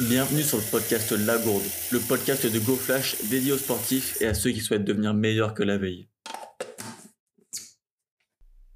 Bienvenue 0.00 0.42
sur 0.42 0.56
le 0.56 0.64
podcast 0.70 1.12
La 1.12 1.36
Gourde, 1.36 1.62
le 1.92 1.98
podcast 1.98 2.50
de 2.50 2.58
GoFlash 2.58 3.28
dédié 3.28 3.52
aux 3.52 3.58
sportifs 3.58 4.22
et 4.22 4.26
à 4.26 4.32
ceux 4.32 4.50
qui 4.50 4.60
souhaitent 4.60 4.86
devenir 4.86 5.12
meilleurs 5.12 5.52
que 5.52 5.62
la 5.62 5.76
veille. 5.76 6.08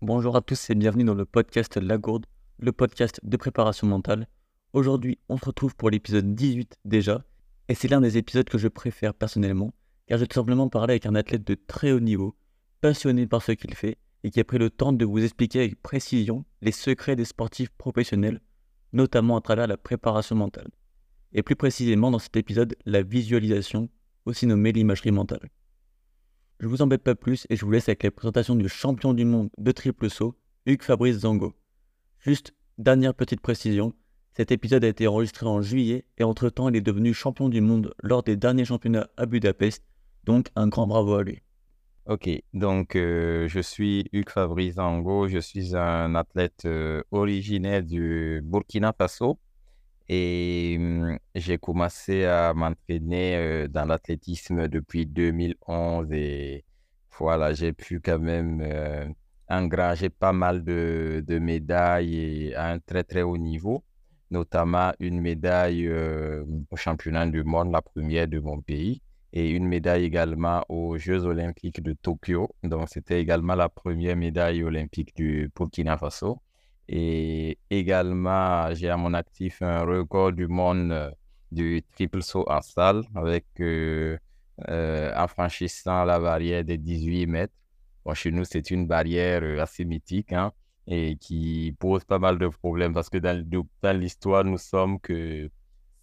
Bonjour 0.02 0.36
à 0.36 0.42
tous 0.42 0.68
et 0.68 0.74
bienvenue 0.74 1.04
dans 1.04 1.14
le 1.14 1.24
podcast 1.24 1.78
La 1.78 1.96
Gourde, 1.96 2.26
le 2.58 2.70
podcast 2.70 3.18
de 3.22 3.36
préparation 3.38 3.86
mentale. 3.86 4.28
Aujourd'hui, 4.74 5.18
on 5.30 5.38
se 5.38 5.46
retrouve 5.46 5.74
pour 5.74 5.88
l'épisode 5.88 6.34
18 6.34 6.76
déjà, 6.84 7.24
et 7.68 7.74
c'est 7.74 7.88
l'un 7.88 8.02
des 8.02 8.18
épisodes 8.18 8.48
que 8.48 8.58
je 8.58 8.68
préfère 8.68 9.14
personnellement, 9.14 9.72
car 10.06 10.18
j'ai 10.18 10.26
tout 10.26 10.34
simplement 10.34 10.68
parlé 10.68 10.92
avec 10.92 11.06
un 11.06 11.14
athlète 11.14 11.46
de 11.46 11.54
très 11.54 11.92
haut 11.92 12.00
niveau, 12.00 12.36
passionné 12.82 13.26
par 13.26 13.42
ce 13.42 13.52
qu'il 13.52 13.72
fait, 13.72 13.96
et 14.22 14.30
qui 14.30 14.40
a 14.40 14.44
pris 14.44 14.58
le 14.58 14.68
temps 14.68 14.92
de 14.92 15.04
vous 15.06 15.24
expliquer 15.24 15.60
avec 15.60 15.80
précision 15.80 16.44
les 16.60 16.72
secrets 16.72 17.16
des 17.16 17.24
sportifs 17.24 17.70
professionnels, 17.70 18.42
notamment 18.92 19.38
à 19.38 19.40
travers 19.40 19.66
la 19.66 19.78
préparation 19.78 20.36
mentale 20.36 20.68
et 21.32 21.42
plus 21.42 21.56
précisément 21.56 22.10
dans 22.10 22.18
cet 22.18 22.36
épisode 22.36 22.76
la 22.84 23.02
visualisation, 23.02 23.88
aussi 24.24 24.46
nommée 24.46 24.72
l'imagerie 24.72 25.12
mentale. 25.12 25.50
Je 26.58 26.66
vous 26.66 26.82
embête 26.82 27.02
pas 27.02 27.14
plus 27.14 27.46
et 27.50 27.56
je 27.56 27.64
vous 27.64 27.70
laisse 27.70 27.88
avec 27.88 28.02
la 28.02 28.10
présentation 28.10 28.54
du 28.54 28.68
champion 28.68 29.12
du 29.12 29.24
monde 29.24 29.50
de 29.58 29.72
triple 29.72 30.08
saut, 30.08 30.34
Hugues 30.64 30.82
Fabrice 30.82 31.18
Zango. 31.18 31.54
Juste, 32.18 32.54
dernière 32.78 33.14
petite 33.14 33.40
précision, 33.40 33.92
cet 34.32 34.50
épisode 34.50 34.84
a 34.84 34.88
été 34.88 35.06
enregistré 35.06 35.46
en 35.46 35.62
juillet 35.62 36.04
et 36.18 36.24
entre-temps 36.24 36.68
il 36.68 36.76
est 36.76 36.80
devenu 36.80 37.14
champion 37.14 37.48
du 37.48 37.60
monde 37.60 37.94
lors 38.02 38.22
des 38.22 38.36
derniers 38.36 38.64
championnats 38.64 39.08
à 39.16 39.26
Budapest, 39.26 39.84
donc 40.24 40.48
un 40.56 40.68
grand 40.68 40.86
bravo 40.86 41.14
à 41.14 41.22
lui. 41.22 41.42
Ok, 42.06 42.30
donc 42.54 42.96
euh, 42.96 43.48
je 43.48 43.60
suis 43.60 44.08
Hugues 44.12 44.30
Fabrice 44.30 44.74
Zango, 44.74 45.26
je 45.26 45.38
suis 45.38 45.76
un 45.76 46.14
athlète 46.14 46.62
euh, 46.64 47.02
originaire 47.10 47.82
du 47.82 48.40
Burkina 48.44 48.94
Faso 48.96 49.38
et 50.08 50.78
mmh, 50.78 51.18
j'ai 51.34 51.58
commencé 51.58 52.24
à 52.24 52.54
m'entraîner 52.54 53.68
dans 53.68 53.84
l'athlétisme 53.84 54.68
depuis 54.68 55.06
2011 55.06 56.08
et 56.12 56.64
voilà, 57.18 57.54
j'ai 57.54 57.72
pu 57.72 58.00
quand 58.00 58.18
même 58.18 59.14
engranger 59.48 60.10
pas 60.10 60.32
mal 60.32 60.64
de, 60.64 61.24
de, 61.26 61.38
médailles 61.38 62.54
à 62.54 62.70
un 62.72 62.78
très 62.78 63.04
très 63.04 63.22
haut 63.22 63.38
niveau, 63.38 63.84
notamment 64.30 64.92
une 65.00 65.20
médaille 65.20 65.90
au 65.90 66.76
championnat 66.76 67.26
du 67.26 67.44
monde, 67.44 67.72
la 67.72 67.82
première 67.82 68.28
de 68.28 68.38
mon 68.40 68.60
pays, 68.60 69.02
et 69.32 69.50
une 69.50 69.66
médaille 69.66 70.04
également 70.04 70.64
aux 70.68 70.96
Jeux 70.98 71.24
olympiques 71.24 71.82
de 71.82 71.92
Tokyo. 71.92 72.48
Donc 72.62 72.88
c'était 72.90 73.20
également 73.20 73.54
la 73.54 73.68
première 73.68 74.16
médaille 74.16 74.62
olympique 74.62 75.14
du 75.16 75.50
Burkina 75.54 75.98
Faso. 75.98 76.40
Et 76.88 77.58
également, 77.68 78.72
j'ai 78.74 78.88
à 78.90 78.96
mon 78.96 79.12
actif 79.14 79.60
un 79.62 79.82
record 79.82 80.32
du 80.32 80.46
monde 80.46 80.92
euh, 80.92 81.10
du 81.50 81.82
triple 81.94 82.22
saut 82.22 82.44
en 82.48 82.60
salle 82.60 83.02
avec 83.14 83.46
euh, 83.60 84.16
euh, 84.68 85.12
en 85.16 85.26
franchissant 85.26 86.04
la 86.04 86.20
barrière 86.20 86.64
des 86.64 86.78
18 86.78 87.26
mètres. 87.26 87.54
Bon, 88.04 88.14
chez 88.14 88.30
nous, 88.30 88.44
c'est 88.44 88.70
une 88.70 88.86
barrière 88.86 89.60
assez 89.60 89.84
mythique 89.84 90.32
hein, 90.32 90.52
et 90.86 91.16
qui 91.16 91.74
pose 91.78 92.04
pas 92.04 92.20
mal 92.20 92.38
de 92.38 92.46
problèmes 92.48 92.94
parce 92.94 93.10
que 93.10 93.18
dans, 93.18 93.44
dans 93.82 93.98
l'histoire, 93.98 94.44
nous 94.44 94.58
sommes 94.58 95.00
que 95.00 95.50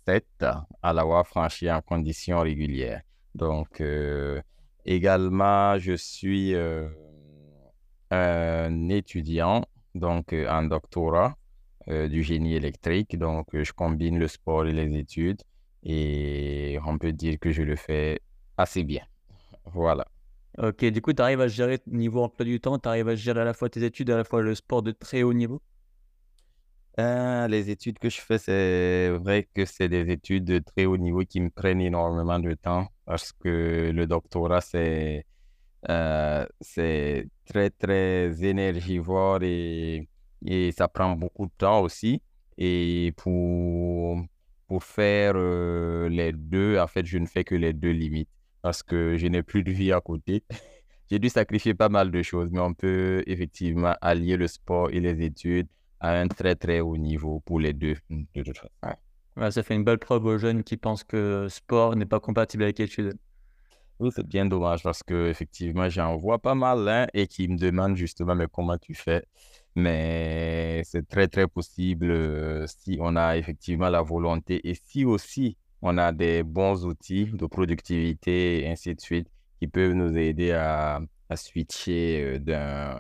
7 0.06 0.26
à 0.82 0.92
l'avoir 0.92 1.26
franchi 1.26 1.72
en 1.72 1.82
conditions 1.82 2.42
régulières. 2.42 3.02
Donc, 3.36 3.82
également, 4.86 5.80
je 5.80 5.94
suis 5.94 6.54
un 8.12 8.90
étudiant 8.90 9.64
donc 9.96 10.34
euh, 10.34 10.50
un 10.50 10.64
doctorat 10.64 11.38
euh, 11.88 12.08
du 12.08 12.24
génie 12.24 12.56
électrique. 12.56 13.18
Donc, 13.18 13.54
euh, 13.54 13.64
je 13.64 13.74
combine 13.74 14.18
le 14.20 14.28
sport 14.28 14.66
et 14.66 14.74
les 14.74 14.98
études 14.98 15.42
et 15.84 16.80
on 16.86 16.98
peut 16.98 17.12
dire 17.12 17.38
que 17.40 17.52
je 17.52 17.64
le 17.64 17.76
fais 17.76 18.22
assez 18.58 18.84
bien. 18.84 19.04
Voilà. 19.66 20.06
Ok, 20.58 20.86
du 20.86 21.02
coup, 21.02 21.14
tu 21.14 21.22
arrives 21.22 21.42
à 21.42 21.48
gérer 21.48 21.80
niveau 21.88 22.22
emploi 22.24 22.46
du 22.46 22.60
temps, 22.60 22.78
tu 22.78 22.88
arrives 22.88 23.10
à 23.10 23.16
gérer 23.16 23.42
à 23.42 23.44
la 23.44 23.54
fois 23.54 23.70
tes 23.70 23.84
études 23.84 24.10
et 24.10 24.14
à 24.14 24.18
la 24.18 24.24
fois 24.24 24.42
le 24.42 24.54
sport 24.54 24.84
de 24.84 24.92
très 24.92 25.24
haut 25.24 25.34
niveau? 25.34 25.62
Les 26.96 27.72
études 27.72 27.98
que 27.98 28.08
je 28.08 28.22
fais, 28.22 28.38
c'est 28.38 29.10
vrai 29.10 29.50
que 29.56 29.66
c'est 29.66 29.90
des 29.90 30.12
études 30.12 30.46
de 30.46 30.60
très 30.60 30.86
haut 30.86 30.96
niveau 30.96 31.22
qui 31.26 31.42
me 31.42 31.50
prennent 31.50 31.82
énormément 31.82 32.38
de 32.40 32.54
temps 32.54 32.88
parce 33.06 33.32
que 33.32 33.92
le 33.92 34.06
doctorat, 34.06 34.62
c'est 34.62 35.26
euh, 35.90 36.46
c'est 36.62 37.28
très, 37.46 37.70
très 37.70 38.44
énergivore 38.44 39.44
et, 39.44 40.08
et, 40.46 40.72
ça 40.72 40.88
prend 40.88 41.16
beaucoup 41.16 41.46
de 41.46 41.52
temps 41.58 41.82
aussi. 41.82 42.22
Et 42.58 43.14
pour, 43.18 44.18
pour 44.68 44.84
faire 44.84 45.34
euh, 45.36 46.10
les 46.10 46.32
deux, 46.34 46.78
en 46.80 46.88
fait, 46.88 47.06
je 47.06 47.18
ne 47.18 47.26
fais 47.26 47.44
que 47.44 47.56
les 47.56 47.74
deux 47.74 47.92
limites 47.92 48.30
parce 48.62 48.84
que 48.84 49.18
je 49.18 49.28
n'ai 49.28 49.44
plus 49.44 49.64
de 49.64 49.72
vie 49.72 49.92
à 49.92 50.02
côté. 50.02 50.44
J'ai 51.12 51.20
dû 51.20 51.30
sacrifier 51.30 51.74
pas 51.74 51.90
mal 51.90 52.12
de 52.12 52.22
choses, 52.24 52.50
mais 52.52 52.60
on 52.62 52.74
peut 52.74 53.24
effectivement 53.28 53.96
allier 54.02 54.38
le 54.38 54.48
sport 54.48 54.90
et 54.92 55.00
les 55.00 55.22
études 55.22 55.68
à 56.00 56.20
un 56.20 56.28
très, 56.28 56.56
très 56.56 56.80
haut 56.80 56.98
niveau 56.98 57.42
pour 57.42 57.60
les 57.60 57.74
deux, 57.74 57.96
ça 59.50 59.64
fait 59.64 59.76
une 59.76 59.84
belle 59.84 60.00
preuve 60.00 60.26
aux 60.26 60.38
jeunes 60.38 60.64
qui 60.64 60.78
pensent 60.78 61.04
que 61.04 61.48
sport 61.50 61.96
n'est 61.96 62.06
pas 62.06 62.20
compatible 62.20 62.64
avec 62.64 62.80
études. 62.80 63.18
C'est 64.12 64.28
bien 64.28 64.46
dommage 64.46 64.84
parce 64.84 65.02
que 65.04 65.30
effectivement, 65.30 65.88
j'en 65.90 66.18
vois 66.18 66.40
pas 66.40 66.56
mal 66.56 66.88
hein, 66.90 67.08
et 67.14 67.28
qui 67.28 67.48
me 67.48 67.58
demandent 67.58 67.96
justement 67.96 68.36
mais 68.36 68.48
comment 68.52 68.78
tu 68.78 68.94
fais? 68.94 69.24
Mais 69.76 70.82
c'est 70.84 71.08
très 71.08 71.28
très 71.28 71.48
possible 71.48 72.12
euh, 72.12 72.66
si 72.68 72.98
on 73.00 73.16
a 73.16 73.38
effectivement 73.38 73.90
la 73.90 74.02
volonté 74.02 74.68
et 74.68 74.76
si 74.76 75.06
aussi 75.06 75.58
on 75.82 75.98
a 75.98 76.12
des 76.12 76.44
bons 76.44 76.86
outils 76.86 77.26
de 77.26 77.46
productivité 77.46 78.64
et 78.64 78.70
ainsi 78.70 78.94
de 78.94 79.00
suite 79.02 79.28
qui 79.60 79.68
peuvent 79.68 79.94
nous 79.94 80.16
aider 80.18 80.52
à, 80.52 81.00
à 81.30 81.36
switcher 81.38 82.24
euh, 82.24 82.40
d'un 82.40 83.00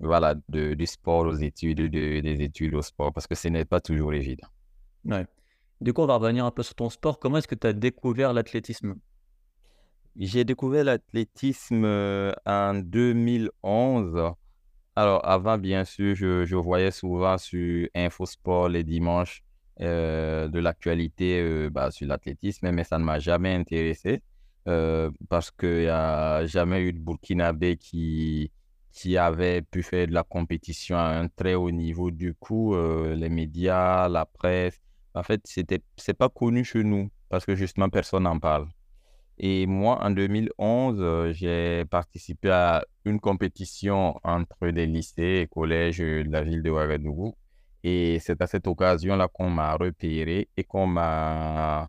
voilà 0.00 0.34
de, 0.48 0.74
du 0.74 0.86
sport 0.86 1.26
aux 1.26 1.34
études, 1.36 1.78
de, 1.90 2.20
des 2.20 2.42
études 2.42 2.74
au 2.74 2.82
sport 2.82 3.12
parce 3.12 3.26
que 3.26 3.34
ce 3.34 3.48
n'est 3.48 3.64
pas 3.64 3.80
toujours 3.80 4.12
évident. 4.12 4.48
Ouais. 5.04 5.26
Du 5.80 5.92
coup, 5.92 6.02
on 6.02 6.06
va 6.06 6.16
revenir 6.16 6.44
un 6.44 6.50
peu 6.50 6.62
sur 6.62 6.74
ton 6.74 6.90
sport. 6.90 7.18
Comment 7.18 7.38
est-ce 7.38 7.48
que 7.48 7.54
tu 7.54 7.66
as 7.66 7.72
découvert 7.72 8.32
l'athlétisme? 8.32 8.96
J'ai 10.16 10.44
découvert 10.44 10.84
l'athlétisme 10.84 11.84
euh, 11.84 12.32
en 12.46 12.74
2011. 12.74 14.34
Alors, 14.94 15.26
avant, 15.26 15.58
bien 15.58 15.84
sûr, 15.84 16.14
je, 16.14 16.44
je 16.44 16.56
voyais 16.56 16.90
souvent 16.90 17.38
sur 17.38 17.88
Infosport 17.94 18.68
les 18.68 18.84
dimanches 18.84 19.42
euh, 19.80 20.48
de 20.48 20.58
l'actualité 20.58 21.40
euh, 21.40 21.70
bah, 21.70 21.90
sur 21.90 22.06
l'athlétisme, 22.06 22.70
mais 22.72 22.84
ça 22.84 22.98
ne 22.98 23.04
m'a 23.04 23.18
jamais 23.18 23.54
intéressé 23.54 24.22
parce 25.28 25.50
qu'il 25.50 25.80
n'y 25.80 25.86
a 25.88 26.46
jamais 26.46 26.82
eu 26.82 26.92
de 26.92 27.00
Burkinabé 27.00 27.76
qui, 27.76 28.52
qui 28.92 29.16
avait 29.16 29.60
pu 29.62 29.82
faire 29.82 30.06
de 30.06 30.12
la 30.12 30.22
compétition 30.22 30.96
à 30.96 31.18
un 31.18 31.26
très 31.26 31.54
haut 31.54 31.72
niveau. 31.72 32.12
Du 32.12 32.34
coup, 32.34 32.76
les 32.76 33.28
médias, 33.28 34.08
la 34.08 34.24
presse, 34.24 34.80
en 35.14 35.24
fait, 35.24 35.40
ce 35.46 35.62
n'est 35.62 36.14
pas 36.14 36.28
connu 36.28 36.62
chez 36.64 36.84
nous 36.84 37.10
parce 37.28 37.44
que 37.44 37.56
justement, 37.56 37.88
personne 37.88 38.22
n'en 38.22 38.38
parle. 38.38 38.68
Et 39.38 39.66
moi, 39.66 39.98
en 40.04 40.10
2011, 40.10 40.96
euh, 41.00 41.32
j'ai 41.32 41.84
participé 41.86 42.50
à 42.50 42.84
une 43.04 43.20
compétition 43.20 44.18
entre 44.22 44.68
des 44.68 44.86
lycées 44.86 45.42
et 45.42 45.46
collèges 45.48 45.98
de 45.98 46.30
la 46.30 46.42
ville 46.42 46.62
de 46.62 46.70
Ouagadougou. 46.70 47.34
Et 47.84 48.18
c'est 48.20 48.40
à 48.42 48.46
cette 48.46 48.66
occasion-là 48.66 49.28
qu'on 49.28 49.50
m'a 49.50 49.74
repéré 49.74 50.48
et 50.56 50.64
qu'on 50.64 50.86
m'a 50.86 51.88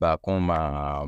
bah, 0.00 0.18
qu'on 0.20 0.40
m'a 0.40 1.04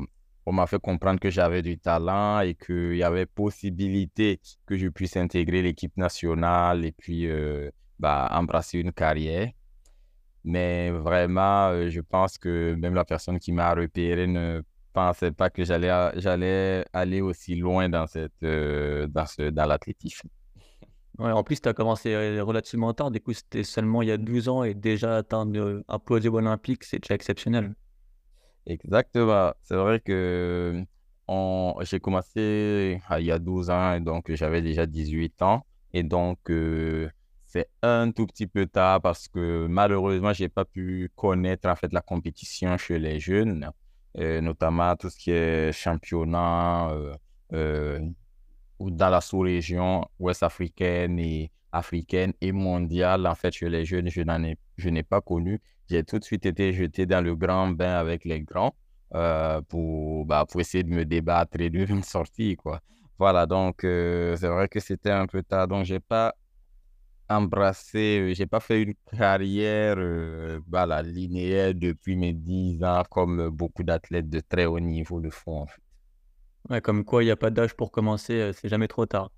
on 0.47 0.65
fait 0.65 0.79
comprendre 0.79 1.19
que 1.19 1.29
j'avais 1.29 1.61
du 1.61 1.77
talent 1.77 2.39
et 2.39 2.55
qu'il 2.55 2.95
y 2.95 3.03
avait 3.03 3.25
possibilité 3.25 4.39
que 4.65 4.77
je 4.77 4.87
puisse 4.87 5.17
intégrer 5.17 5.61
l'équipe 5.61 5.95
nationale 5.97 6.85
et 6.85 6.93
puis 6.93 7.27
euh, 7.27 7.69
bah, 7.99 8.29
embrasser 8.31 8.79
une 8.79 8.93
carrière. 8.93 9.49
Mais 10.45 10.89
vraiment, 10.91 11.69
euh, 11.69 11.89
je 11.89 11.99
pense 11.99 12.37
que 12.37 12.75
même 12.75 12.93
la 12.93 13.03
personne 13.03 13.39
qui 13.39 13.51
m'a 13.51 13.73
repéré 13.73 14.27
ne 14.27 14.61
pensais 14.97 15.31
pas 15.31 15.49
que 15.51 15.63
j'allais, 15.63 15.91
j'allais 16.15 16.83
aller 16.91 17.21
aussi 17.21 17.55
loin 17.55 17.87
dans, 17.87 18.07
cette, 18.07 18.43
euh, 18.43 19.05
dans, 19.07 19.27
ce, 19.27 19.49
dans 19.51 19.65
l'athlétisme. 19.65 20.27
Ouais, 21.19 21.31
en 21.31 21.43
plus, 21.43 21.61
tu 21.61 21.69
as 21.69 21.73
commencé 21.73 22.41
relativement 22.41 22.93
tard. 22.93 23.11
Du 23.11 23.21
coup, 23.21 23.33
c'était 23.33 23.63
seulement 23.63 24.01
il 24.01 24.07
y 24.07 24.11
a 24.11 24.17
12 24.17 24.49
ans 24.49 24.63
et 24.63 24.73
déjà 24.73 25.17
atteindre 25.17 25.83
un 25.87 25.99
podium 25.99 26.35
olympique, 26.35 26.83
c'est 26.83 26.99
déjà 26.99 27.13
exceptionnel. 27.13 27.75
Exactement. 28.65 29.53
C'est 29.63 29.75
vrai 29.75 29.99
que 29.99 30.83
j'ai 31.81 31.99
commencé 31.99 32.99
ah, 33.07 33.19
il 33.19 33.25
y 33.27 33.31
a 33.31 33.39
12 33.39 33.69
ans 33.69 33.93
et 33.93 33.99
donc 33.99 34.31
j'avais 34.33 34.61
déjà 34.61 34.85
18 34.85 35.41
ans. 35.43 35.65
Et 35.93 36.03
donc, 36.03 36.49
euh, 36.49 37.09
c'est 37.45 37.69
un 37.81 38.11
tout 38.11 38.25
petit 38.27 38.47
peu 38.47 38.65
tard 38.65 39.01
parce 39.01 39.27
que 39.27 39.67
malheureusement, 39.67 40.33
je 40.33 40.43
n'ai 40.43 40.49
pas 40.49 40.65
pu 40.65 41.11
connaître 41.15 41.67
en 41.69 41.75
fait 41.75 41.93
la 41.93 42.01
compétition 42.01 42.77
chez 42.77 42.99
les 42.99 43.19
jeunes 43.19 43.71
notamment 44.17 44.95
tout 44.95 45.09
ce 45.09 45.17
qui 45.17 45.31
est 45.31 45.71
championnat, 45.71 46.89
euh, 46.89 47.13
euh, 47.53 47.99
dans 48.79 49.09
la 49.09 49.21
sous-région 49.21 50.05
ouest 50.19 50.43
africaine 50.43 51.19
et 51.19 51.51
africaine 51.71 52.33
et 52.41 52.51
mondiale, 52.51 53.27
en 53.27 53.35
fait, 53.35 53.51
chez 53.53 53.69
les 53.69 53.85
jeunes, 53.85 54.09
je 54.09 54.21
n'en 54.21 54.43
ai, 54.43 54.57
je 54.77 54.89
n'ai 54.89 55.03
pas 55.03 55.21
connu. 55.21 55.61
J'ai 55.89 56.03
tout 56.03 56.19
de 56.19 56.23
suite 56.23 56.45
été 56.45 56.73
jeté 56.73 57.05
dans 57.05 57.23
le 57.23 57.35
grand 57.35 57.69
bain 57.69 57.95
avec 57.95 58.25
les 58.25 58.41
grands 58.41 58.75
euh, 59.15 59.61
pour, 59.61 60.25
bah, 60.25 60.45
pour 60.49 60.61
essayer 60.61 60.83
de 60.83 60.89
me 60.89 61.05
débattre 61.05 61.59
et 61.59 61.69
de 61.69 61.85
me 61.93 62.01
sortir, 62.01 62.57
quoi. 62.57 62.81
Voilà, 63.19 63.47
donc 63.47 63.77
c'est 63.81 64.47
vrai 64.47 64.67
que 64.67 64.79
c'était 64.79 65.11
un 65.11 65.25
peu 65.25 65.41
tard. 65.41 65.67
Donc, 65.67 65.85
j'ai 65.85 65.99
pas 65.99 66.35
embrassé, 67.29 68.19
euh, 68.19 68.33
j'ai 68.33 68.45
pas 68.45 68.59
fait 68.59 68.83
une 68.83 68.93
carrière 69.17 69.95
bah, 70.67 71.01
linéaire 71.03 71.73
depuis 71.73 72.15
mes 72.15 72.33
10 72.33 72.83
ans 72.83 73.03
comme 73.09 73.49
beaucoup 73.49 73.83
d'athlètes 73.83 74.29
de 74.29 74.39
très 74.39 74.65
haut 74.65 74.79
niveau 74.79 75.19
le 75.19 75.29
font, 75.29 75.61
en 75.61 75.65
fait. 75.67 75.81
Ouais, 76.69 76.81
comme 76.81 77.05
quoi, 77.05 77.23
il 77.23 77.27
n'y 77.27 77.31
a 77.31 77.35
pas 77.35 77.49
d'âge 77.49 77.73
pour 77.73 77.91
commencer, 77.91 78.51
c'est 78.53 78.69
jamais 78.69 78.87
trop 78.87 79.05
tard. 79.05 79.31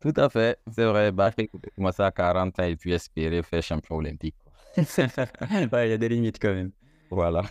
Tout 0.00 0.12
à 0.16 0.28
fait, 0.28 0.58
c'est 0.70 0.84
vrai. 0.84 1.12
Bah, 1.12 1.30
j'ai 1.36 1.48
commencé 1.74 2.02
à 2.02 2.10
40 2.10 2.58
ans 2.60 2.64
et 2.64 2.76
puis 2.76 2.92
espérer 2.92 3.42
faire 3.42 3.62
champion 3.62 3.96
olympique. 3.96 4.36
il 4.76 4.84
y 5.72 5.92
a 5.92 5.96
des 5.96 6.08
limites 6.08 6.38
quand 6.40 6.52
même. 6.52 6.72
Voilà. 7.10 7.42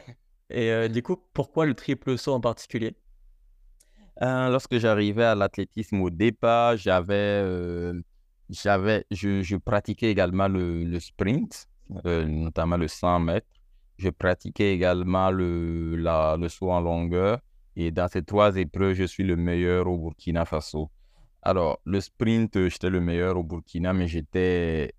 Et 0.50 0.88
du 0.90 1.02
coup, 1.02 1.18
pourquoi 1.34 1.66
le 1.66 1.74
triple 1.74 2.18
saut 2.18 2.34
en 2.34 2.42
particulier? 2.42 2.96
Euh, 4.22 4.50
Lorsque 4.50 4.78
j'arrivais 4.78 5.24
à 5.24 5.36
l'athlétisme 5.36 6.02
au 6.02 6.10
départ, 6.10 6.78
j'avais, 6.78 7.94
j'avais, 8.54 9.06
je, 9.12 9.42
je, 9.42 9.58
pratiquais 9.58 10.12
également 10.12 10.48
le, 10.48 10.84
le 10.84 11.00
sprint, 11.00 11.68
notamment 12.06 12.78
le 12.78 12.88
100 12.88 13.20
mètres. 13.20 13.48
Je 13.98 14.10
pratiquais 14.10 14.74
également 14.74 15.32
le, 15.32 15.96
la, 15.96 16.38
le 16.40 16.50
saut 16.50 16.72
en 16.72 16.82
longueur. 16.82 17.40
Et 17.76 17.92
dans 17.92 18.08
ces 18.08 18.24
trois 18.24 18.56
épreuves, 18.56 18.94
je 18.94 19.04
suis 19.06 19.24
le 19.24 19.36
meilleur 19.36 19.88
au 19.88 19.98
Burkina 19.98 20.46
Faso. 20.46 20.90
Alors, 21.42 21.82
le 21.86 22.00
sprint, 22.00 22.56
euh, 22.56 22.70
j'étais 22.70 22.90
le 22.90 23.02
meilleur 23.02 23.38
au 23.38 23.44
Burkina, 23.44 23.92
mais 23.92 24.08
j'étais, 24.08 24.94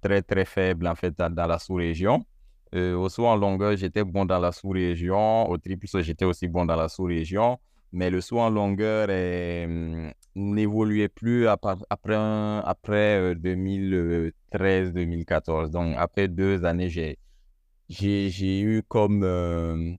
très, 0.00 0.22
très 0.22 0.44
faible 0.46 0.86
en 0.86 0.94
fait 0.94 1.14
dans, 1.18 1.46
la 1.46 1.58
sous-région. 1.58 2.24
Euh, 2.74 2.94
au 2.96 3.08
saut 3.10 3.26
en 3.26 3.36
longueur, 3.36 3.76
j'étais 3.76 4.04
bon 4.04 4.24
dans 4.24 4.38
la 4.38 4.52
sous-région. 4.52 5.48
Au 5.48 5.58
triple 5.58 5.86
j'étais 6.00 6.24
aussi 6.24 6.48
bon 6.48 6.64
dans 6.64 6.76
la 6.76 6.88
sous-région. 6.88 7.58
Mais 7.92 8.10
le 8.10 8.20
saut 8.20 8.40
en 8.40 8.50
longueur 8.50 9.08
hum, 9.10 10.10
n'évoluait 10.38 11.08
plus 11.08 11.48
après, 11.48 11.74
après 11.90 13.34
2013-2014. 13.34 15.66
Euh, 15.66 15.68
Donc, 15.68 15.94
après 15.98 16.28
deux 16.28 16.64
années, 16.64 16.88
j'ai, 16.88 17.18
j'ai, 17.88 18.30
j'ai 18.30 18.60
eu 18.60 18.82
comme 18.88 19.22
euh, 19.24 19.94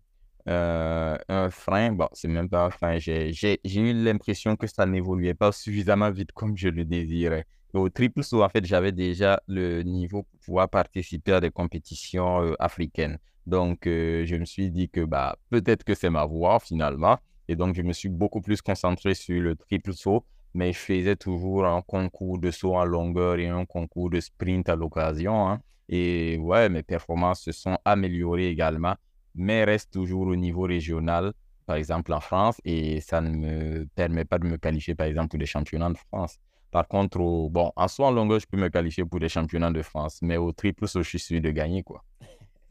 un 1.28 1.50
frein. 1.52 1.92
Bon, 1.94 2.08
c'est 2.14 2.28
même 2.28 2.50
pas 2.50 2.66
un 2.66 2.70
frein. 2.72 2.98
J'ai 3.00 3.60
eu 3.64 3.94
l'impression 3.94 4.56
que 4.56 4.68
ça 4.68 4.86
n'évoluait 4.86 5.34
pas 5.34 5.52
suffisamment 5.52 6.12
vite 6.12 6.32
comme 6.32 6.58
je 6.58 6.70
le 6.70 6.86
désirais. 6.86 7.46
au 7.74 7.90
triple 7.90 8.24
saut, 8.24 8.44
en 8.44 8.50
fait, 8.50 8.66
j'avais 8.66 8.92
déjà 8.92 9.42
le 9.48 9.84
niveau 9.84 10.24
pour 10.24 10.40
pouvoir 10.40 10.70
participer 10.70 11.34
à 11.34 11.42
des 11.42 11.52
compétitions 11.52 12.42
euh, 12.44 12.54
africaines. 12.60 13.20
Donc, 13.46 13.88
euh, 13.88 14.26
je 14.26 14.36
me 14.36 14.46
suis 14.46 14.72
dit 14.72 14.90
que 14.90 15.02
bah, 15.06 15.38
peut-être 15.50 15.84
que 15.84 15.96
c'est 15.96 16.10
ma 16.10 16.26
voie 16.26 16.60
finalement. 16.60 17.18
Et 17.50 17.56
donc, 17.56 17.76
je 17.76 17.82
me 17.82 17.94
suis 17.94 18.10
beaucoup 18.10 18.42
plus 18.42 18.62
concentré 18.62 19.14
sur 19.14 19.42
le 19.42 19.56
triple 19.56 19.94
saut, 19.94 20.24
mais 20.54 20.72
je 20.72 20.80
faisais 20.80 21.16
toujours 21.16 21.66
un 21.66 21.82
concours 21.82 22.38
de 22.40 22.52
saut 22.52 22.76
en 22.76 22.86
longueur 22.86 23.40
et 23.40 23.48
un 23.48 23.66
concours 23.66 24.10
de 24.10 24.20
sprint 24.20 24.70
à 24.70 24.76
l'occasion. 24.76 25.50
Hein. 25.50 25.60
Et 25.90 26.38
ouais, 26.38 26.70
mes 26.70 26.84
performances 26.84 27.42
se 27.42 27.52
sont 27.52 27.78
améliorées 27.84 28.48
également 28.50 28.96
mais 29.36 29.64
reste 29.64 29.92
toujours 29.92 30.28
au 30.28 30.36
niveau 30.36 30.64
régional, 30.64 31.34
par 31.66 31.76
exemple 31.78 32.14
en 32.14 32.20
France, 32.20 32.60
et 32.66 33.00
ça 33.02 33.22
ne 33.22 33.30
me 33.30 33.86
permet 33.96 34.26
pas 34.26 34.40
de 34.40 34.46
me 34.46 34.58
qualifier, 34.58 34.96
par 34.96 35.08
exemple, 35.08 35.30
pour 35.30 35.40
les 35.40 35.46
championnats 35.46 35.90
de 35.90 35.98
France. 35.98 36.38
Par 36.72 36.88
contre, 36.88 37.18
bon, 37.18 37.72
en 37.76 37.88
soi, 37.88 38.08
en 38.08 38.12
longueur, 38.12 38.40
je 38.40 38.48
peux 38.48 38.58
me 38.58 38.70
qualifier 38.70 39.06
pour 39.06 39.20
les 39.20 39.30
championnats 39.30 39.72
de 39.72 39.82
France, 39.82 40.20
mais 40.22 40.38
au 40.38 40.52
triple, 40.52 40.88
je 40.88 41.02
suis 41.02 41.20
sûr 41.20 41.42
de 41.42 41.50
gagner, 41.52 41.84
quoi. 41.84 42.04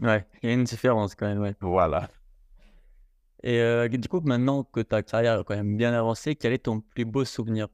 Ouais, 0.01 0.25
il 0.43 0.49
y 0.49 0.53
a 0.53 0.55
une 0.55 0.65
différence 0.65 1.15
quand 1.15 1.27
même, 1.27 1.41
ouais. 1.41 1.55
Voilà. 1.61 2.09
Et 3.43 3.61
euh, 3.61 3.89
du 3.89 4.09
coup, 4.09 4.21
maintenant 4.21 4.65
que 4.65 4.81
ta 4.81 5.03
carrière 5.03 5.41
est 5.41 5.45
quand 5.45 5.57
même 5.57 5.77
bien 5.77 5.93
avancée, 5.93 6.37
quel 6.37 6.53
est 6.53 6.59
ton 6.65 6.81
plus 6.81 7.05
beau 7.05 7.25
souvenir? 7.25 7.69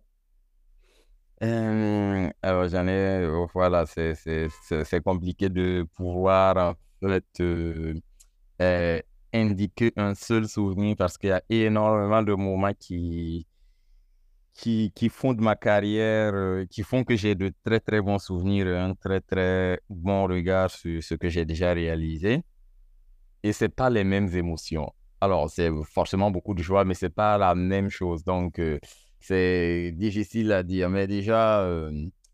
Euh, 1.42 2.30
Alors, 2.42 2.68
j'en 2.68 2.86
ai, 2.86 3.26
oh, 3.26 3.48
voilà, 3.54 3.84
c'est 3.86 5.02
compliqué 5.04 5.48
de 5.48 5.86
pouvoir, 5.94 6.56
en 6.56 6.74
fait, 7.08 7.24
euh, 7.40 7.94
euh, 8.62 9.00
indiquer 9.34 9.92
un 9.96 10.14
seul 10.14 10.48
souvenir 10.48 10.96
parce 10.96 11.18
qu'il 11.18 11.30
y 11.30 11.32
a 11.32 11.42
énormément 11.50 12.22
de 12.22 12.34
moments 12.34 12.74
qui, 12.78 13.46
qui, 14.52 14.92
qui 14.94 15.08
font 15.08 15.34
de 15.34 15.42
ma 15.42 15.56
carrière, 15.56 16.32
euh, 16.34 16.64
qui 16.66 16.82
font 16.82 17.04
que 17.04 17.16
j'ai 17.16 17.34
de 17.34 17.52
très 17.64 17.80
très 17.80 18.00
bons 18.00 18.18
souvenirs, 18.18 18.66
un 18.68 18.94
très 18.94 19.20
très 19.20 19.80
bon 19.88 20.24
regard 20.26 20.70
sur 20.70 21.02
ce 21.02 21.14
que 21.14 21.28
j'ai 21.28 21.44
déjà 21.44 21.72
réalisé. 21.72 22.42
Et 23.44 23.52
c'est 23.52 23.68
pas 23.68 23.90
les 23.90 24.02
mêmes 24.04 24.28
émotions. 24.34 24.92
Alors, 25.20 25.50
c'est 25.50 25.70
forcément 25.84 26.30
beaucoup 26.30 26.54
de 26.54 26.62
joie, 26.62 26.84
mais 26.84 26.94
c'est 26.94 27.10
pas 27.10 27.38
la 27.38 27.54
même 27.54 27.88
chose. 27.88 28.24
Donc, 28.24 28.58
euh, 28.58 28.78
c'est 29.20 29.92
difficile 29.96 30.52
à 30.52 30.62
dire. 30.62 30.90
Mais 30.90 31.06
déjà, 31.06 31.66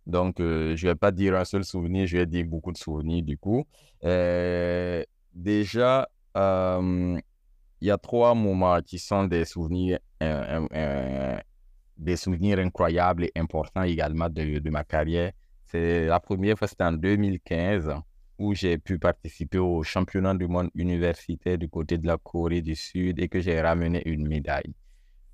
donc, 0.07 0.37
je 0.39 0.87
vais 0.87 0.95
pas 0.97 1.13
dire 1.13 1.37
un 1.37 1.45
seul 1.45 1.65
souvenir, 1.65 2.07
je 2.07 2.19
vais 2.19 2.27
dire 2.27 2.45
beaucoup 2.47 2.73
de 2.73 2.79
souvenirs 2.79 3.23
du 3.23 3.39
coup. 3.39 3.65
Déjà, 4.03 6.09
il 6.35 7.87
y 7.87 7.91
a 7.91 7.99
trois 7.99 8.35
moments 8.35 8.81
qui 8.83 8.99
sont 8.99 9.25
des 9.25 9.45
souvenirs, 9.45 9.99
des 11.97 12.17
souvenirs 12.17 12.59
incroyables 12.59 13.25
et 13.25 13.33
importants 13.37 13.83
également 13.83 14.29
de, 14.29 14.59
de 14.59 14.71
ma 14.71 14.85
carrière. 14.85 15.33
C'est 15.67 16.07
la 16.07 16.19
première 16.19 16.59
fois, 16.59 16.67
c'était 16.67 16.85
en 16.85 16.93
2015, 16.93 17.93
où 18.41 18.55
j'ai 18.55 18.79
pu 18.79 18.99
participer 18.99 19.59
au 19.59 19.83
championnat 19.83 20.35
du 20.35 20.49
monde 20.49 20.71
universitaire 20.75 21.59
du 21.59 21.69
côté 21.69 21.99
de 21.99 22.07
la 22.07 22.17
Corée 22.17 22.63
du 22.63 22.75
Sud 22.75 23.21
et 23.21 23.29
que 23.29 23.39
j'ai 23.41 23.61
ramené 23.61 24.03
une 24.07 24.27
médaille. 24.27 24.75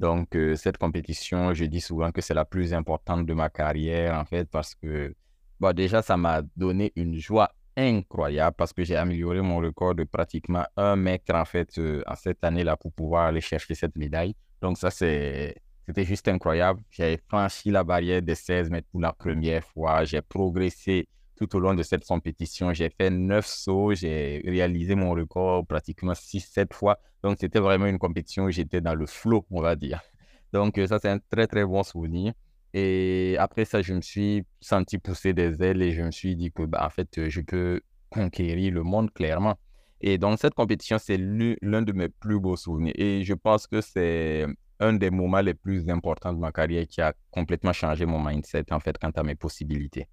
Donc, 0.01 0.37
cette 0.57 0.77
compétition, 0.77 1.55
je 1.55 1.65
dis 1.65 1.81
souvent 1.81 2.13
que 2.13 2.21
c'est 2.21 2.35
la 2.35 2.45
plus 2.45 2.75
importante 2.75 3.25
de 3.25 3.33
ma 3.33 3.49
carrière, 3.49 4.19
en 4.19 4.25
fait, 4.25 4.51
parce 4.51 4.75
que, 4.75 5.15
bon, 5.61 5.73
déjà, 5.75 6.03
ça 6.03 6.17
m'a 6.17 6.43
donné 6.57 6.93
une 6.97 7.15
joie 7.15 7.51
incroyable 7.77 8.57
parce 8.57 8.73
que 8.73 8.85
j'ai 8.85 8.97
amélioré 8.97 9.41
mon 9.41 9.59
record 9.59 9.95
de 9.95 10.05
pratiquement 10.05 10.65
un 10.77 10.97
mètre 10.97 11.35
en 11.35 11.45
fait 11.45 11.79
euh, 11.79 12.03
en 12.07 12.15
cette 12.15 12.43
année-là 12.43 12.77
pour 12.77 12.93
pouvoir 12.93 13.27
aller 13.27 13.41
chercher 13.41 13.75
cette 13.75 13.97
médaille. 13.97 14.35
Donc 14.63 14.79
ça, 14.79 14.91
c'était 14.91 15.55
juste 15.99 16.27
incroyable. 16.29 16.81
J'ai 16.91 17.21
franchi 17.29 17.71
la 17.71 17.85
barrière 17.85 18.23
des 18.23 18.35
16 18.35 18.71
mètres 18.71 18.89
pour 18.91 19.01
la 19.01 19.13
première 19.13 19.63
fois. 19.63 20.05
J'ai 20.05 20.23
progressé 20.23 21.07
tout 21.37 21.55
au 21.57 21.61
long 21.61 21.75
de 21.75 21.83
cette 21.83 22.05
compétition. 22.05 22.73
J'ai 22.73 22.91
fait 22.91 23.11
9 23.11 23.47
sauts. 23.47 23.95
J'ai 23.95 24.43
réalisé 24.45 24.95
mon 24.95 25.13
record 25.13 25.67
pratiquement 25.67 26.13
6-7 26.15 26.73
fois. 26.73 26.99
Donc 27.23 27.37
c'était 27.41 27.61
vraiment 27.61 27.87
une 27.87 27.99
compétition 27.99 28.45
où 28.45 28.51
j'étais 28.51 28.81
dans 28.81 28.95
le 28.95 29.07
flow, 29.07 29.47
on 29.51 29.61
va 29.61 29.77
dire. 29.77 30.01
Donc 30.53 30.81
ça, 30.89 30.99
c'est 31.01 31.09
un 31.09 31.19
très, 31.19 31.47
très 31.47 31.65
bon 31.65 31.83
souvenir. 31.83 32.33
Et 32.75 33.37
après 33.39 33.65
ça, 33.65 33.83
je 33.83 33.95
me 33.95 34.01
suis 34.03 34.45
senti 34.61 34.99
pousser 34.99 35.33
des 35.33 35.63
ailes 35.63 35.83
et 35.83 35.93
je 35.93 36.03
me 36.03 36.11
suis 36.11 36.37
dit 36.37 36.53
que, 36.53 36.63
bah, 36.65 36.85
en 36.85 36.91
fait, 36.91 37.29
je 37.29 37.41
peux 37.41 37.81
conquérir 38.11 38.73
le 38.73 38.83
monde 38.83 39.13
clairement. 39.13 39.57
Et 40.01 40.19
donc, 40.19 40.39
cette 40.39 40.55
compétition, 40.55 40.99
c'est 40.99 41.17
l'un 41.19 41.83
de 41.83 41.93
mes 41.93 42.09
plus 42.09 42.39
beaux 42.39 42.57
souvenirs. 42.57 42.93
Et 42.97 43.25
je 43.25 43.35
pense 43.35 43.67
que 43.67 43.81
c'est 43.81 44.47
un 44.79 44.93
des 44.93 45.11
moments 45.11 45.41
les 45.41 45.55
plus 45.55 45.89
importants 45.89 46.33
de 46.33 46.39
ma 46.39 46.53
carrière 46.53 46.87
qui 46.87 47.01
a 47.01 47.15
complètement 47.31 47.73
changé 47.73 48.05
mon 48.05 48.23
mindset, 48.23 48.73
en 48.73 48.81
fait, 48.81 48.99
quant 48.99 49.11
à 49.11 49.23
mes 49.23 49.35
possibilités. 49.35 50.07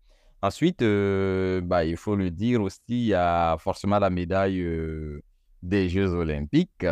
Ensuite, 0.43 0.81
euh, 0.81 1.61
bah, 1.61 1.85
il 1.85 1.95
faut 1.95 2.17
le 2.17 2.29
dire 2.29 2.61
aussi, 2.61 2.81
il 2.89 3.05
y 3.05 3.13
a 3.13 3.55
forcément 3.59 3.97
la 3.97 4.09
médaille 4.09 4.59
euh, 4.59 5.23
des 5.61 5.87
Jeux 5.87 6.09
olympiques. 6.09 6.85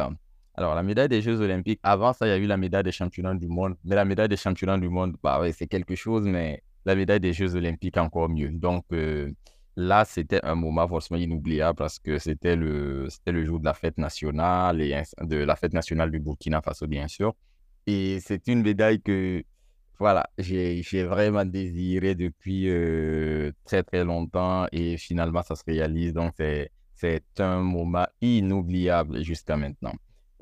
Alors, 0.55 0.73
la 0.73 0.83
médaille 0.83 1.09
des 1.09 1.21
Jeux 1.21 1.41
Olympiques, 1.41 1.81
avant 1.83 2.13
ça, 2.13 2.27
il 2.27 2.29
y 2.29 2.33
a 2.33 2.37
eu 2.37 2.45
la 2.45 2.55
médaille 2.55 2.83
des 2.83 2.93
championnats 2.93 3.35
du 3.35 3.49
monde. 3.49 3.75
Mais 3.83 3.95
la 3.95 4.05
médaille 4.05 4.29
des 4.29 4.37
championnats 4.37 4.77
du 4.77 4.87
monde, 4.87 5.17
bah 5.21 5.41
c'est 5.51 5.67
quelque 5.67 5.95
chose, 5.95 6.23
mais 6.25 6.63
la 6.85 6.95
médaille 6.95 7.19
des 7.19 7.33
Jeux 7.33 7.53
Olympiques, 7.57 7.97
encore 7.97 8.29
mieux. 8.29 8.51
Donc, 8.51 8.85
euh, 8.93 9.29
là, 9.75 10.05
c'était 10.05 10.39
un 10.45 10.55
moment 10.55 10.87
forcément 10.87 11.19
inoubliable 11.19 11.77
parce 11.77 11.99
que 11.99 12.19
c'était 12.19 12.55
le, 12.55 13.09
c'était 13.09 13.33
le 13.33 13.43
jour 13.43 13.59
de 13.59 13.65
la 13.65 13.73
fête 13.73 13.97
nationale 13.97 14.79
et 14.81 15.03
de 15.23 15.35
la 15.35 15.57
fête 15.57 15.73
nationale 15.73 16.09
du 16.09 16.19
Burkina 16.21 16.61
Faso, 16.61 16.87
bien 16.87 17.09
sûr. 17.09 17.33
Et 17.85 18.19
c'est 18.21 18.47
une 18.47 18.61
médaille 18.61 19.01
que, 19.01 19.43
voilà, 20.01 20.27
j'ai, 20.39 20.81
vraiment 21.03 21.45
désiré 21.45 22.15
depuis 22.15 22.67
euh, 22.69 23.51
très, 23.65 23.83
très 23.83 24.03
longtemps 24.03 24.65
et 24.71 24.97
finalement, 24.97 25.43
ça 25.43 25.55
se 25.55 25.63
réalise. 25.63 26.11
Donc, 26.13 26.33
c'est, 26.37 26.71
un 27.37 27.61
moment 27.61 28.07
inoubliable 28.19 29.23
jusqu'à 29.23 29.57
maintenant 29.57 29.93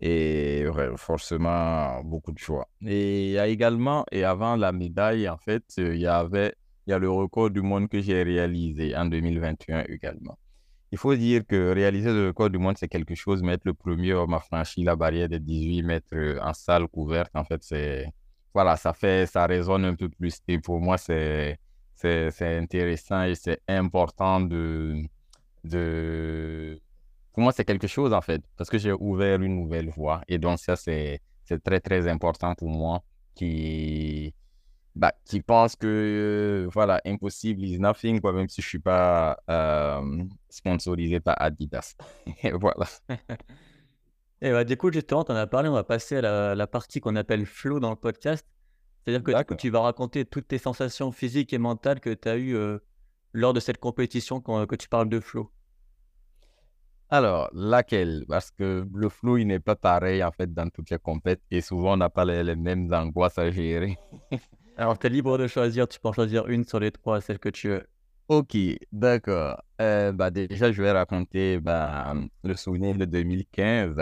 et 0.02 0.66
forcément 0.96 2.02
beaucoup 2.04 2.32
de 2.32 2.40
choix. 2.40 2.70
Et 2.86 3.28
il 3.28 3.32
y 3.32 3.38
a 3.38 3.48
également, 3.48 4.06
et 4.14 4.24
avant 4.24 4.56
la 4.56 4.72
médaille, 4.72 5.28
en 5.28 5.38
fait, 5.38 5.64
il 5.78 5.98
y 5.98 6.08
avait 6.08 6.54
y 6.88 6.94
a 6.94 6.98
le 6.98 7.10
record 7.10 7.50
du 7.50 7.62
monde 7.62 7.90
que 7.90 8.00
j'ai 8.02 8.24
réalisé 8.24 8.96
en 8.96 9.06
2021 9.06 9.84
également. 9.90 10.38
Il 10.92 10.98
faut 10.98 11.16
dire 11.16 11.46
que 11.46 11.74
réaliser 11.74 12.14
le 12.14 12.28
record 12.28 12.50
du 12.50 12.58
monde, 12.60 12.78
c'est 12.78 12.88
quelque 12.88 13.14
chose, 13.16 13.44
mais 13.44 13.54
être 13.54 13.66
le 13.66 13.74
premier 13.74 14.14
homme 14.14 14.34
à 14.34 14.40
franchir 14.40 14.86
la 14.86 14.96
barrière 14.96 15.28
des 15.28 15.40
18 15.40 15.84
mètres 15.84 16.40
en 16.42 16.54
salle 16.54 16.88
couverte, 16.88 17.32
en 17.36 17.44
fait, 17.44 17.62
c'est 17.62 18.08
voilà, 18.54 18.78
ça 18.78 18.94
fait, 18.94 19.26
ça 19.28 19.46
résonne 19.46 19.86
un 19.86 19.96
peu 19.96 20.10
plus. 20.10 20.40
Et 20.48 20.60
pour 20.60 20.80
moi, 20.80 20.98
c'est, 20.98 21.60
c'est, 21.96 22.58
intéressant 22.58 23.24
et 23.24 23.36
c'est 23.36 23.62
important 23.68 24.40
de, 24.42 25.04
de, 25.64 26.80
pour 27.34 27.44
moi, 27.44 27.52
c'est 27.52 27.66
quelque 27.66 27.88
chose 27.88 28.14
en 28.14 28.22
fait, 28.22 28.42
parce 28.58 28.70
que 28.70 28.78
j'ai 28.78 28.94
ouvert 28.94 29.42
une 29.42 29.56
nouvelle 29.56 29.90
voie. 29.90 30.22
Et 30.28 30.38
donc, 30.38 30.60
ça, 30.60 30.76
c'est, 30.76 31.22
c'est 31.44 31.64
très, 31.64 31.80
très 31.80 32.08
important 32.08 32.56
pour 32.56 32.70
moi 32.70 33.04
qui, 33.36 34.34
bah, 34.96 35.14
qui 35.26 35.42
pense 35.42 35.76
que, 35.76 36.68
voilà, 36.74 37.02
impossible 37.06 37.64
is 37.64 37.80
nothing, 37.80 38.20
quoi, 38.20 38.34
même 38.34 38.50
si 38.50 38.62
je 38.62 38.68
ne 38.68 38.70
suis 38.70 38.80
pas 38.80 39.38
euh, 39.50 40.24
sponsorisé 40.50 41.20
par 41.20 41.36
Adidas. 41.42 41.96
voilà. 42.54 42.86
Et 44.42 44.52
bah, 44.52 44.64
du 44.64 44.78
coup, 44.78 44.92
justement, 44.92 45.24
tu 45.24 45.32
en 45.32 45.36
as 45.36 45.48
parlé, 45.48 45.70
on 45.70 45.74
va 45.74 45.84
passer 45.84 46.18
à 46.18 46.56
la, 46.56 46.68
partie 46.68 47.02
qu'on 47.02 47.16
appelle 47.16 47.46
flow 47.46 47.80
dans 47.80 47.90
le 47.90 47.96
podcast. 47.96 48.46
C'est-à-dire 49.06 49.46
que 49.46 49.54
tu 49.54 49.70
vas 49.70 49.82
raconter 49.82 50.26
toutes 50.26 50.48
tes 50.48 50.58
sensations 50.58 51.12
physiques 51.12 51.54
et 51.54 51.58
mentales 51.58 52.00
que 52.00 52.14
tu 52.14 52.28
as 52.28 52.38
eues 52.38 52.56
euh, 52.56 52.80
lors 53.34 53.54
de 53.54 53.60
cette 53.60 53.80
compétition 53.80 54.40
quand, 54.40 54.66
que 54.66 54.76
tu 54.76 54.88
parles 54.88 55.10
de 55.10 55.20
flow. 55.20 55.52
Alors, 57.10 57.50
laquelle? 57.54 58.26
Parce 58.28 58.52
que 58.52 58.88
le 58.94 59.10
flow, 59.10 59.38
il 59.38 59.48
n'est 59.48 59.60
pas 59.60 59.76
pareil 59.76 60.24
en 60.24 60.32
fait 60.32 60.54
dans 60.54 60.70
toutes 60.70 60.92
les 60.92 61.00
compétitions 61.00 61.48
et 61.50 61.62
souvent 61.62 61.94
on 61.94 61.98
n'a 61.98 62.10
pas 62.10 62.24
les, 62.24 62.56
mêmes 62.56 62.94
angoisses 62.94 63.40
à 63.40 63.50
gérer. 63.50 63.98
Alors, 64.78 64.98
tu 64.98 65.08
es 65.08 65.10
libre 65.10 65.38
de 65.38 65.48
choisir, 65.48 65.88
tu 65.88 66.00
peux 66.00 66.10
en 66.10 66.14
choisir 66.14 66.48
une 66.48 66.64
sur 66.64 66.80
les 66.80 66.92
trois, 66.92 67.20
celle 67.20 67.40
que 67.40 67.50
tu 67.50 67.70
veux. 67.70 67.86
Ok, 68.30 68.56
d'accord. 68.92 69.62
Euh, 69.82 70.12
bah, 70.12 70.30
déjà, 70.30 70.72
je 70.72 70.82
vais 70.84 70.92
raconter 70.92 71.60
bah, 71.60 72.14
le 72.44 72.56
souvenir 72.56 72.96
de 72.96 73.06
2015 73.06 73.98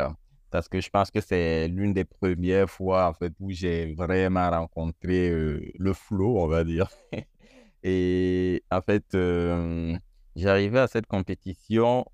parce 0.49 0.69
que 0.69 0.79
je 0.81 0.89
pense 0.89 1.11
que 1.11 1.21
c'est 1.21 1.67
l'une 1.67 1.93
des 1.93 2.05
premières 2.05 2.69
fois 2.69 3.07
en 3.09 3.13
fait 3.13 3.33
où 3.39 3.51
j'ai 3.51 3.93
vraiment 3.93 4.49
rencontré 4.49 5.29
le 5.77 5.93
flow, 5.93 6.37
on 6.39 6.47
va 6.47 6.63
dire. 6.63 6.89
Et 7.83 8.63
en 8.71 8.81
fait, 8.81 9.05
j'arrivais 10.35 10.79
à 10.79 10.87
cette 10.87 11.07
compétition. 11.07 12.05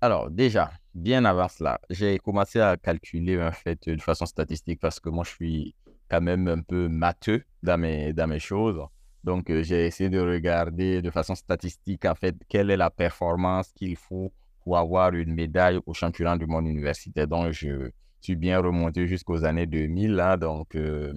Alors 0.00 0.30
déjà, 0.30 0.70
bien 0.94 1.24
avant 1.24 1.48
cela, 1.48 1.80
j'ai 1.90 2.18
commencé 2.18 2.60
à 2.60 2.76
calculer 2.76 3.42
en 3.42 3.52
fait 3.52 3.88
de 3.88 4.00
façon 4.00 4.26
statistique 4.26 4.80
parce 4.80 5.00
que 5.00 5.08
moi 5.08 5.24
je 5.24 5.30
suis 5.30 5.74
quand 6.10 6.20
même 6.20 6.46
un 6.48 6.60
peu 6.60 6.88
matheux 6.88 7.44
dans 7.62 7.78
mes, 7.78 8.12
dans 8.12 8.26
mes 8.26 8.38
choses. 8.38 8.80
Donc 9.24 9.50
j'ai 9.50 9.86
essayé 9.86 10.10
de 10.10 10.20
regarder 10.20 11.00
de 11.00 11.10
façon 11.10 11.34
statistique 11.34 12.04
en 12.04 12.14
fait 12.14 12.36
quelle 12.48 12.70
est 12.70 12.76
la 12.76 12.90
performance 12.90 13.72
qu'il 13.72 13.96
faut 13.96 14.30
pour 14.64 14.78
avoir 14.78 15.12
une 15.12 15.34
médaille 15.34 15.78
au 15.86 15.94
championnat 15.94 16.36
du 16.36 16.46
monde 16.46 16.66
universitaire. 16.66 17.28
Donc, 17.28 17.52
je 17.52 17.90
suis 18.20 18.36
bien 18.36 18.58
remonté 18.60 19.06
jusqu'aux 19.06 19.44
années 19.44 19.66
2000, 19.66 20.12
là, 20.14 20.36
donc 20.36 20.74
euh, 20.74 21.12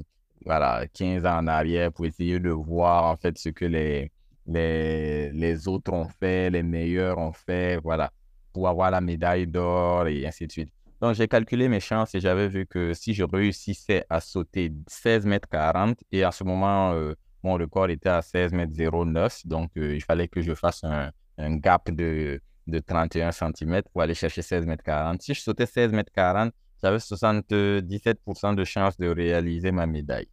voilà, 0.46 0.86
15 0.94 1.26
ans 1.26 1.38
en 1.38 1.48
arrière 1.48 1.92
pour 1.92 2.06
essayer 2.06 2.40
de 2.40 2.50
voir 2.50 3.06
en 3.06 3.16
fait 3.16 3.38
ce 3.38 3.50
que 3.50 3.66
les, 3.66 4.12
les, 4.46 5.32
les 5.32 5.68
autres 5.68 5.94
ont 5.94 6.08
fait, 6.20 6.50
les 6.50 6.64
meilleurs 6.64 7.18
ont 7.18 7.32
fait, 7.32 7.78
voilà, 7.82 8.12
pour 8.52 8.68
avoir 8.68 8.92
la 8.92 9.02
médaille 9.02 9.48
d'or 9.48 10.08
et 10.08 10.28
ainsi 10.28 10.46
de 10.46 10.52
suite. 10.52 10.70
Donc, 11.00 11.14
j'ai 11.14 11.28
calculé 11.28 11.70
mes 11.70 11.80
chances 11.80 12.16
et 12.16 12.20
j'avais 12.20 12.48
vu 12.48 12.66
que 12.66 12.94
si 12.94 13.14
je 13.14 13.24
réussissais 13.24 14.04
à 14.10 14.20
sauter 14.20 14.74
16 14.88 15.26
mètres 15.26 15.48
40, 15.48 16.00
et 16.12 16.24
à 16.24 16.32
ce 16.32 16.44
moment, 16.44 16.92
euh, 16.94 17.14
mon 17.44 17.54
record 17.54 17.90
était 17.90 18.10
à 18.10 18.22
16 18.22 18.52
mètres 18.52 18.74
09, 18.74 19.46
donc 19.46 19.70
euh, 19.78 19.96
il 19.96 20.02
fallait 20.04 20.28
que 20.28 20.42
je 20.42 20.56
fasse 20.56 20.84
un, 20.84 21.12
un 21.38 21.56
gap 21.58 21.92
de 21.92 22.42
de 22.68 22.80
31 22.80 23.32
cm 23.32 23.82
pour 23.92 24.02
aller 24.02 24.14
chercher 24.14 24.42
16 24.42 24.66
mètres 24.66 24.84
40. 24.84 25.22
Si 25.22 25.34
je 25.34 25.42
sautais 25.42 25.66
16 25.66 25.92
mètres 25.92 26.12
40, 26.14 26.54
j'avais 26.82 26.98
77% 26.98 28.56
de 28.56 28.64
chance 28.64 28.98
de 28.98 29.08
réaliser 29.10 29.72
ma 29.72 29.88
médaille. 29.88 30.28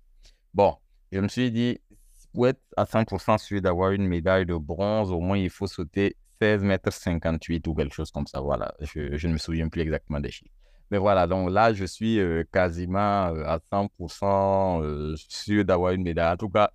Bon, 0.52 0.76
je 1.10 1.20
me 1.20 1.28
suis 1.28 1.50
dit, 1.50 1.78
pour 2.32 2.48
être 2.48 2.60
à 2.76 2.84
100% 2.84 3.38
sûr 3.38 3.62
d'avoir 3.62 3.92
une 3.92 4.06
médaille 4.06 4.44
de 4.44 4.56
bronze, 4.56 5.10
au 5.10 5.20
moins 5.20 5.38
il 5.38 5.50
faut 5.50 5.66
sauter 5.66 6.16
16 6.40 6.62
mètres 6.62 6.92
58 6.92 7.66
ou 7.68 7.74
quelque 7.74 7.94
chose 7.94 8.10
comme 8.10 8.26
ça. 8.26 8.40
Voilà, 8.40 8.74
je, 8.80 9.26
ne 9.26 9.32
me 9.32 9.38
souviens 9.38 9.68
plus 9.68 9.82
exactement 9.82 10.20
des 10.20 10.30
chiffres. 10.30 10.52
Mais 10.90 10.98
voilà, 10.98 11.26
donc 11.26 11.50
là, 11.50 11.72
je 11.72 11.84
suis 11.84 12.18
euh, 12.20 12.44
quasiment 12.52 13.28
euh, 13.34 13.44
à 13.46 13.58
100% 13.72 14.82
euh, 14.82 15.14
sûr 15.16 15.64
d'avoir 15.64 15.92
une 15.92 16.02
médaille. 16.02 16.32
En 16.32 16.36
tout 16.36 16.50
cas, 16.50 16.70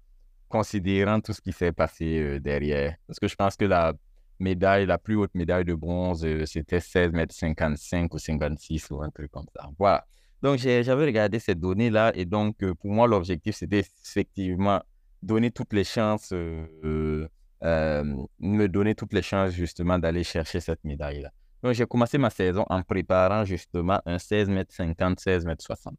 considérant 0.48 1.20
tout 1.22 1.34
ce 1.34 1.42
qui 1.42 1.51
s'est 1.51 1.72
passé 1.72 2.39
derrière. 2.39 2.96
Parce 3.06 3.20
que 3.20 3.28
je 3.28 3.36
pense 3.36 3.56
que 3.56 3.66
la 3.66 3.94
médaille, 4.39 4.86
la 4.86 4.98
plus 4.98 5.15
haute 5.15 5.34
médaille 5.36 5.65
de 5.65 5.74
bronze, 5.74 6.25
euh, 6.25 6.46
c'était 6.46 6.79
16 6.79 7.12
mètres 7.12 7.34
55 7.34 8.13
ou 8.13 8.17
56 8.17 8.91
ou 8.91 9.01
un 9.01 9.10
truc 9.10 9.31
comme 9.31 9.46
ça. 9.55 9.69
Voilà. 9.77 10.05
Donc, 10.41 10.58
j'avais 10.58 11.05
regardé 11.05 11.39
ces 11.39 11.55
données-là 11.55 12.12
et 12.15 12.25
donc, 12.25 12.63
euh, 12.63 12.74
pour 12.74 12.91
moi, 12.91 13.08
l'objectif, 13.08 13.55
c'était 13.55 13.84
effectivement 14.05 14.81
donner 15.22 15.51
toutes 15.51 15.74
les 15.74 15.84
chances, 15.84 16.31
euh, 16.31 17.27
me 17.62 18.67
donner 18.67 18.96
toutes 18.96 19.13
les 19.13 19.22
chances 19.22 19.51
justement 19.51 20.00
d'aller 20.00 20.24
chercher 20.24 20.62
cette 20.62 20.84
médaille-là. 20.86 21.31
Donc, 21.62 21.74
j'ai 21.74 21.86
commencé 21.86 22.17
ma 22.17 22.29
saison 22.29 22.65
en 22.69 22.81
préparant 22.84 23.43
justement 23.43 24.01
un 24.05 24.17
16 24.17 24.48
mètres 24.50 24.74
50, 24.74 25.19
16 25.19 25.46
mètres 25.46 25.63
60. 25.65 25.93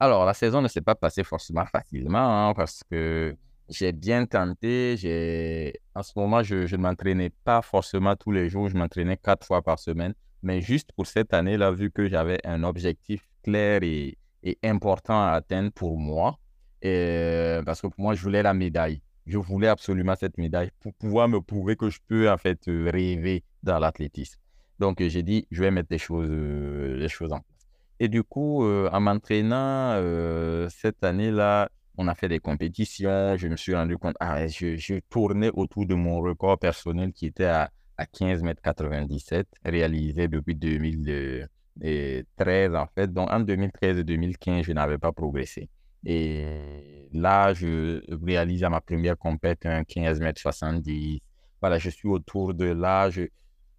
Alors, 0.00 0.24
la 0.24 0.34
saison 0.34 0.62
ne 0.62 0.68
s'est 0.68 0.80
pas 0.80 0.94
passée 0.94 1.22
forcément 1.22 1.66
facilement 1.66 2.48
hein, 2.48 2.54
parce 2.54 2.82
que 2.90 3.36
j'ai 3.72 3.92
bien 3.92 4.26
tenté. 4.26 5.72
En 5.94 6.02
ce 6.02 6.12
moment, 6.16 6.42
je, 6.42 6.54
ne 6.54 6.76
m'entraînais 6.76 7.30
pas 7.44 7.62
forcément 7.62 8.14
tous 8.16 8.30
les 8.30 8.48
jours. 8.48 8.68
Je 8.68 8.76
m'entraînais 8.76 9.16
quatre 9.16 9.46
fois 9.46 9.62
par 9.62 9.78
semaine. 9.78 10.14
Mais 10.42 10.60
juste 10.60 10.90
pour 10.92 11.06
cette 11.06 11.32
année-là, 11.34 11.70
vu 11.70 11.90
que 11.90 12.08
j'avais 12.08 12.38
un 12.44 12.64
objectif 12.64 13.28
clair 13.42 13.80
et, 13.82 14.18
important 14.64 15.22
à 15.22 15.32
atteindre 15.32 15.70
pour 15.72 15.98
moi, 15.98 16.38
parce 16.80 17.80
que 17.80 17.86
pour 17.86 18.00
moi, 18.00 18.14
je 18.14 18.22
voulais 18.22 18.42
la 18.42 18.54
médaille. 18.54 19.00
Je 19.24 19.38
voulais 19.38 19.68
absolument 19.68 20.16
cette 20.16 20.36
médaille 20.36 20.70
pour 20.80 20.94
pouvoir 20.94 21.28
me 21.28 21.40
prouver 21.40 21.76
que 21.76 21.90
je 21.90 22.00
peux 22.08 22.28
en 22.28 22.36
fait 22.36 22.60
rêver 22.66 23.44
dans 23.62 23.78
l'athlétisme. 23.78 24.40
Donc, 24.80 25.00
j'ai 25.00 25.22
dit, 25.22 25.46
je 25.52 25.62
vais 25.62 25.70
mettre 25.70 25.88
les 25.90 25.98
choses, 25.98 26.28
les 26.28 27.08
choses 27.08 27.32
en 27.32 27.38
place. 27.38 27.52
Et 28.00 28.08
du 28.08 28.24
coup, 28.24 28.64
euh, 28.64 28.90
en 28.92 29.00
m'entraînant 29.00 29.94
euh, 29.94 30.68
cette 30.70 31.04
année-là, 31.04 31.68
on 31.98 32.08
a 32.08 32.14
fait 32.14 32.28
des 32.28 32.40
compétitions, 32.40 33.36
je 33.36 33.48
me 33.48 33.56
suis 33.56 33.74
rendu 33.74 33.98
compte, 33.98 34.16
ah, 34.20 34.46
je, 34.46 34.76
je, 34.76 34.94
tournais 35.10 35.50
autour 35.52 35.86
de 35.86 35.94
mon 35.94 36.20
record 36.20 36.58
personnel 36.58 37.12
qui 37.12 37.26
était 37.26 37.44
à, 37.44 37.70
à 37.96 38.06
15 38.06 38.42
mètres 38.42 38.62
97, 38.62 39.46
réalisé 39.64 40.28
depuis 40.28 40.54
2013 40.54 42.74
en 42.74 42.86
fait. 42.94 43.12
Donc 43.12 43.30
en 43.30 43.40
2013 43.40 43.98
et 43.98 44.04
2015, 44.04 44.64
je 44.64 44.72
n'avais 44.72 44.98
pas 44.98 45.12
progressé. 45.12 45.68
Et 46.04 47.08
là, 47.12 47.54
je 47.54 48.02
réalise 48.24 48.64
à 48.64 48.70
ma 48.70 48.80
première 48.80 49.16
compétition 49.16 49.70
un 49.70 49.84
15 49.84 50.20
mètres 50.20 50.40
70. 50.40 51.20
Voilà, 51.60 51.78
je 51.78 51.90
suis 51.90 52.08
autour 52.08 52.54
de 52.54 52.64
là 52.64 53.08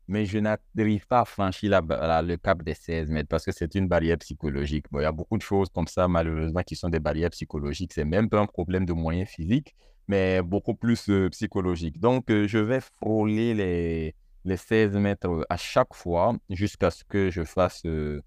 mais 0.07 0.25
je 0.25 0.39
n'arrive 0.39 1.07
pas 1.07 1.21
à 1.21 1.25
franchir 1.25 1.81
le 1.81 2.35
cap 2.35 2.61
des 2.63 2.73
16 2.73 3.09
mètres 3.09 3.29
parce 3.29 3.45
que 3.45 3.51
c'est 3.51 3.73
une 3.75 3.87
barrière 3.87 4.17
psychologique. 4.17 4.85
Bon, 4.91 4.99
il 4.99 5.03
y 5.03 5.05
a 5.05 5.11
beaucoup 5.11 5.37
de 5.37 5.41
choses 5.41 5.69
comme 5.69 5.87
ça, 5.87 6.07
malheureusement, 6.07 6.61
qui 6.63 6.75
sont 6.75 6.89
des 6.89 6.99
barrières 6.99 7.29
psychologiques. 7.29 7.93
C'est 7.93 8.05
même 8.05 8.29
pas 8.29 8.39
un 8.39 8.45
problème 8.45 8.85
de 8.85 8.93
moyens 8.93 9.29
physiques, 9.29 9.75
mais 10.07 10.41
beaucoup 10.41 10.75
plus 10.75 11.09
euh, 11.09 11.29
psychologique. 11.29 11.99
Donc, 11.99 12.29
euh, 12.29 12.47
je 12.47 12.57
vais 12.57 12.81
frôler 12.81 13.53
les, 13.53 14.15
les 14.45 14.57
16 14.57 14.95
mètres 14.97 15.45
à 15.49 15.57
chaque 15.57 15.93
fois 15.93 16.35
jusqu'à 16.49 16.91
ce 16.91 17.03
que 17.05 17.29
je 17.29 17.43
fasse 17.43 17.81
15 17.83 17.85
euh, 17.87 18.21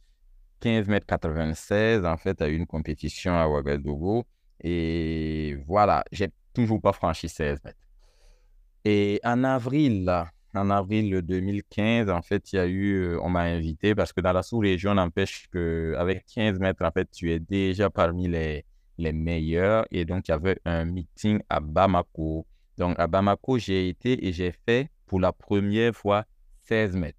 mètres 0.88 1.06
96, 1.06 2.04
en 2.06 2.16
fait, 2.16 2.40
à 2.40 2.49
une 2.49 2.66
compétition 2.66 3.35
à 3.35 3.49
Ouagadougou. 3.49 4.25
Et 4.62 5.59
voilà, 5.66 6.04
j'ai 6.11 6.30
toujours 6.54 6.80
pas 6.80 6.92
franchi 6.92 7.28
16 7.28 7.59
mètres. 7.64 7.78
Et 8.85 9.21
en 9.25 9.45
avril, 9.45 10.04
là, 10.04 10.30
en 10.56 10.70
avril 10.70 11.22
2015, 11.22 12.08
en 12.10 12.22
fait, 12.22 12.52
il 12.52 12.56
y 12.56 12.58
a 12.58 12.66
eu, 12.66 12.94
euh, 12.94 13.20
on 13.22 13.28
m'a 13.28 13.42
invité 13.42 13.94
parce 13.94 14.12
que 14.12 14.20
dans 14.20 14.32
la 14.32 14.42
sous-région, 14.42 14.94
n'empêche 14.94 15.48
qu'avec 15.52 16.25
15 16.26 16.58
mètres, 16.58 16.84
en 16.84 16.90
fait, 16.90 17.10
tu 17.10 17.32
es 17.32 17.38
déjà 17.38 17.90
parmi 17.90 18.28
les, 18.28 18.64
meilleurs. 18.98 19.86
Et 19.90 20.04
donc, 20.04 20.28
il 20.28 20.30
y 20.30 20.34
avait 20.34 20.58
un 20.64 20.84
meeting 20.84 21.40
à 21.48 21.60
Bamako. 21.60 22.46
Donc, 22.78 22.98
à 22.98 23.06
Bamako, 23.06 23.58
j'ai 23.58 23.88
été 23.88 24.26
et 24.26 24.32
j'ai 24.32 24.52
fait 24.52 24.90
pour 25.06 25.20
la 25.20 25.32
première 25.32 25.94
fois 25.94 26.25
16 26.62 26.96
mètres. 26.96 27.18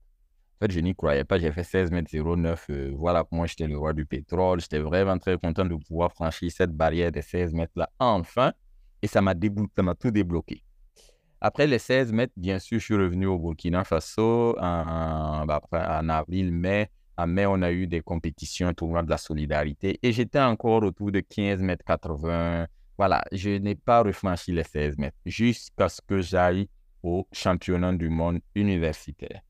En 0.60 0.66
fait, 0.66 0.72
je 0.72 0.80
n'y 0.80 0.96
croyais 0.96 1.24
pas. 1.24 1.38
J'ai 1.38 1.52
fait 1.52 1.64
16 1.64 1.92
mètres 1.92 2.10
09. 2.12 2.66
Euh, 2.70 2.92
voilà, 2.96 3.24
moi, 3.32 3.46
j'étais 3.46 3.68
le 3.68 3.78
roi 3.78 3.94
du 3.94 4.06
pétrole. 4.06 4.60
J'étais 4.60 4.80
vraiment 4.80 5.18
très 5.20 5.38
content 5.38 5.66
de 5.66 5.76
pouvoir 5.76 6.12
franchir 6.12 6.52
cette 6.52 6.72
barrière 6.72 7.12
des 7.12 7.22
16 7.22 7.54
mètres-là 7.54 7.90
enfin. 8.00 8.54
Et 9.02 9.08
ça 9.08 9.22
m'a 9.22 9.36
tout 9.36 10.12
débloqué. 10.12 10.64
Après 11.40 11.68
les 11.68 11.78
16 11.80 12.12
mètres, 12.14 12.34
bien 12.36 12.58
sûr, 12.58 12.80
je 12.80 12.86
suis 12.86 12.96
revenu 12.96 13.28
au 13.28 13.38
Burkina 13.38 13.84
Faso 13.84 14.58
en, 14.60 15.46
bah, 15.46 15.62
en, 15.72 16.10
avril, 16.10 16.52
mai. 16.52 16.90
En 17.16 17.28
mai, 17.28 17.46
on 17.46 17.62
a 17.62 17.72
eu 17.72 17.88
des 17.88 18.02
compétitions, 18.02 18.74
tournoi 18.74 19.04
de 19.04 19.10
la 19.10 19.18
solidarité 19.18 20.00
et 20.02 20.12
j'étais 20.12 20.40
encore 20.40 20.84
autour 20.84 21.12
de 21.12 21.20
15 21.20 21.62
mètres 21.62 21.86
80. 21.86 22.68
Voilà, 22.98 23.24
je 23.32 23.52
n'ai 23.52 23.76
pas 23.76 24.02
refranchi 24.02 24.52
les 24.52 24.64
16 24.64 24.98
mètres 24.98 25.18
jusqu'à 25.26 25.90
ce 25.90 26.02
que 26.02 26.22
j'aille 26.22 26.68
au 27.04 27.28
championnat 27.32 27.94
du 27.94 28.10
monde 28.10 28.40
universitaire. 28.56 29.42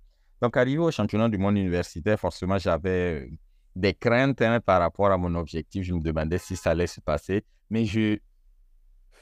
Donc, 0.41 0.57
arrivé 0.57 0.79
au 0.79 0.91
championnat 0.91 1.29
du 1.29 1.37
monde 1.37 1.57
universitaire, 1.57 2.19
forcément, 2.19 2.57
j'avais 2.57 3.29
des 3.75 3.93
craintes 3.93 4.41
hein, 4.41 4.59
par 4.59 4.81
rapport 4.81 5.11
à 5.11 5.17
mon 5.17 5.33
objectif. 5.35 5.83
Je 5.83 5.93
me 5.93 6.01
demandais 6.01 6.37
si 6.37 6.55
ça 6.55 6.71
allait 6.71 6.87
se 6.87 6.99
passer. 6.99 7.43
Mais 7.69 7.85
je, 7.85 8.17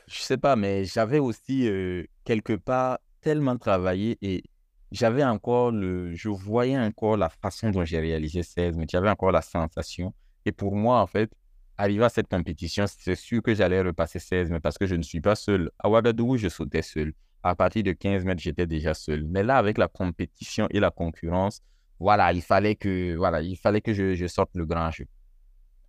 je 0.07 0.19
sais 0.19 0.37
pas, 0.37 0.55
mais 0.55 0.85
j'avais 0.85 1.19
aussi 1.19 1.67
euh, 1.67 2.03
quelque 2.25 2.53
part 2.53 2.99
tellement 3.21 3.57
travaillé 3.57 4.17
et 4.21 4.43
j'avais 4.91 5.23
encore 5.23 5.71
le, 5.71 6.13
je 6.13 6.29
voyais 6.29 6.77
encore 6.77 7.17
la 7.17 7.29
façon 7.29 7.69
dont 7.69 7.85
j'ai 7.85 7.99
réalisé 7.99 8.43
16, 8.43 8.77
mais 8.77 8.85
j'avais 8.89 9.09
encore 9.09 9.31
la 9.31 9.41
sensation. 9.41 10.13
Et 10.45 10.51
pour 10.51 10.75
moi, 10.75 11.01
en 11.01 11.07
fait, 11.07 11.31
arriver 11.77 12.03
à 12.03 12.09
cette 12.09 12.27
compétition, 12.27 12.85
c'est 12.87 13.15
sûr 13.15 13.41
que 13.41 13.53
j'allais 13.53 13.81
repasser 13.81 14.19
16, 14.19 14.51
mais 14.51 14.59
parce 14.59 14.77
que 14.77 14.85
je 14.85 14.95
ne 14.95 15.01
suis 15.01 15.21
pas 15.21 15.35
seul. 15.35 15.71
À 15.79 15.89
Ouagadougou, 15.89 16.37
je 16.37 16.49
sautais 16.49 16.81
seul. 16.81 17.13
À 17.43 17.55
partir 17.55 17.83
de 17.83 17.91
15 17.91 18.25
mètres, 18.25 18.41
j'étais 18.41 18.67
déjà 18.67 18.93
seul. 18.93 19.25
Mais 19.25 19.43
là, 19.43 19.57
avec 19.57 19.77
la 19.77 19.87
compétition 19.87 20.67
et 20.71 20.79
la 20.79 20.91
concurrence, 20.91 21.61
voilà, 21.99 22.31
il 22.33 22.41
fallait 22.41 22.75
que, 22.75 23.15
voilà, 23.15 23.41
il 23.41 23.57
fallait 23.57 23.81
que 23.81 23.93
je, 23.93 24.15
je 24.15 24.27
sorte 24.27 24.51
le 24.55 24.65
grand 24.65 24.91
jeu. 24.91 25.05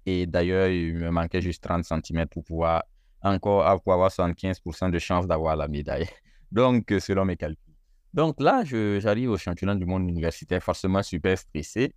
Et 0.05 0.27
d'ailleurs, 0.27 0.69
il 0.69 0.95
me 0.95 1.11
manquait 1.11 1.41
juste 1.41 1.63
30 1.63 1.85
cm 1.85 2.27
pour 2.27 2.45
pouvoir 2.45 2.85
encore 3.27 3.67
avoir 3.67 4.11
75% 4.11 4.91
de 4.91 4.99
chance 4.99 5.27
d'avoir 5.27 5.57
la 5.57 5.69
médaille. 5.69 6.09
Donc, 6.53 6.93
selon 7.01 7.25
mes 7.25 7.37
calculs. 7.37 7.75
Donc 8.15 8.41
là, 8.41 8.65
j'arrive 8.65 9.31
au 9.31 9.37
championnat 9.37 9.75
du 9.75 9.85
monde 9.85 10.09
universitaire, 10.09 10.63
forcément 10.63 11.03
super 11.03 11.37
stressé. 11.37 11.93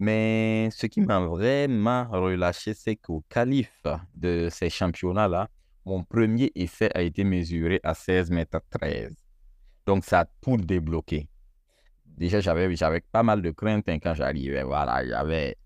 Mais 0.00 0.68
ce 0.72 0.86
qui 0.86 1.00
m'a 1.00 1.20
vraiment 1.20 2.08
relâché, 2.10 2.74
c'est 2.74 2.96
qu'au 2.96 3.22
calife 3.28 3.84
de 4.14 4.48
ces 4.50 4.70
championnats-là, 4.70 5.48
mon 5.84 6.02
premier 6.02 6.50
essai 6.54 6.90
a 6.94 7.02
été 7.02 7.22
mesuré 7.22 7.80
à 7.84 7.94
16 7.94 8.30
mètres 8.30 8.60
13. 8.70 9.14
Donc, 9.86 10.04
ça 10.04 10.20
a 10.20 10.24
tout 10.40 10.56
débloqué. 10.56 11.28
Déjà, 12.04 12.40
j'avais 12.40 13.00
pas 13.12 13.22
mal 13.22 13.40
de 13.40 13.50
craintes 13.50 13.88
hein, 13.88 13.98
quand 13.98 14.14
j'arrivais. 14.14 14.62
Voilà, 14.62 15.06
j'avais, 15.06 15.56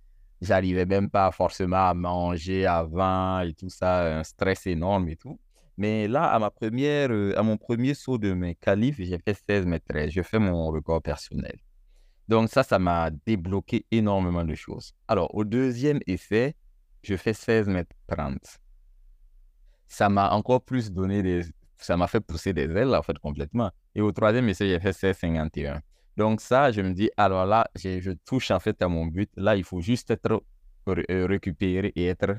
j'arrivais 0.45 0.87
même 0.87 1.11
pas 1.11 1.31
forcément 1.33 1.89
à 1.89 1.95
manger 1.95 2.67
avant 2.67 3.41
et 3.41 3.55
tout 3.55 3.69
ça, 3.71 4.19
un 4.19 4.25
stress 4.25 4.67
énorme 4.67 5.09
et 5.09 5.17
tout. 5.17 5.39
Mais 5.77 6.07
là, 6.07 6.25
à 6.33 6.39
ma 6.39 6.51
première, 6.51 7.11
euh, 7.11 7.37
à 7.37 7.43
mon 7.43 7.57
premier 7.57 7.95
saut 7.95 8.19
de 8.19 8.33
mes 8.33 8.55
qualifs, 8.55 8.97
j'ai 8.99 9.19
fait 9.19 9.37
16 9.49 9.67
mètres 9.67 9.87
13. 9.89 10.11
Je 10.11 10.23
fais 10.23 10.39
mon 10.39 10.71
record 10.71 11.03
personnel. 11.03 11.59
Donc 12.29 12.49
ça, 12.49 12.63
ça 12.63 12.79
m'a 12.79 13.11
débloqué 13.27 13.85
énormément 13.91 14.45
de 14.45 14.55
choses. 14.55 14.95
Alors, 15.09 15.35
au 15.35 15.45
deuxième 15.45 16.01
essai, 16.07 16.55
je 17.03 17.17
fais 17.17 17.33
16 17.35 17.69
mètres 17.69 17.95
30. 18.07 18.39
Ça 19.89 20.09
m'a 20.09 20.31
encore 20.31 20.63
plus 20.63 20.93
donné 20.93 21.23
des... 21.23 21.43
Ça 21.77 21.97
m'a 21.97 22.07
fait 22.07 22.21
pousser 22.21 22.53
des 22.53 22.71
ailes, 22.71 22.95
en 22.95 23.03
fait, 23.03 23.19
complètement. 23.19 23.71
Et 23.95 24.01
au 24.01 24.11
troisième 24.13 24.49
essai, 24.49 24.69
j'ai 24.69 24.81
fait 24.81 24.93
16,51. 24.93 25.81
Donc 26.17 26.41
ça, 26.41 26.71
je 26.71 26.81
me 26.81 26.93
dis, 26.93 27.11
alors 27.17 27.47
là, 27.47 27.67
je, 27.75 28.13
touche 28.25 28.51
en 28.51 28.61
fait 28.61 28.81
à 28.83 28.89
mon 28.89 29.07
but. 29.07 29.31
Là, 29.37 29.57
il 29.57 29.65
faut 29.65 29.81
juste 29.81 30.11
être 30.11 30.43
euh, 30.89 31.27
récupéré 31.27 31.93
et 31.97 32.07
être 32.07 32.37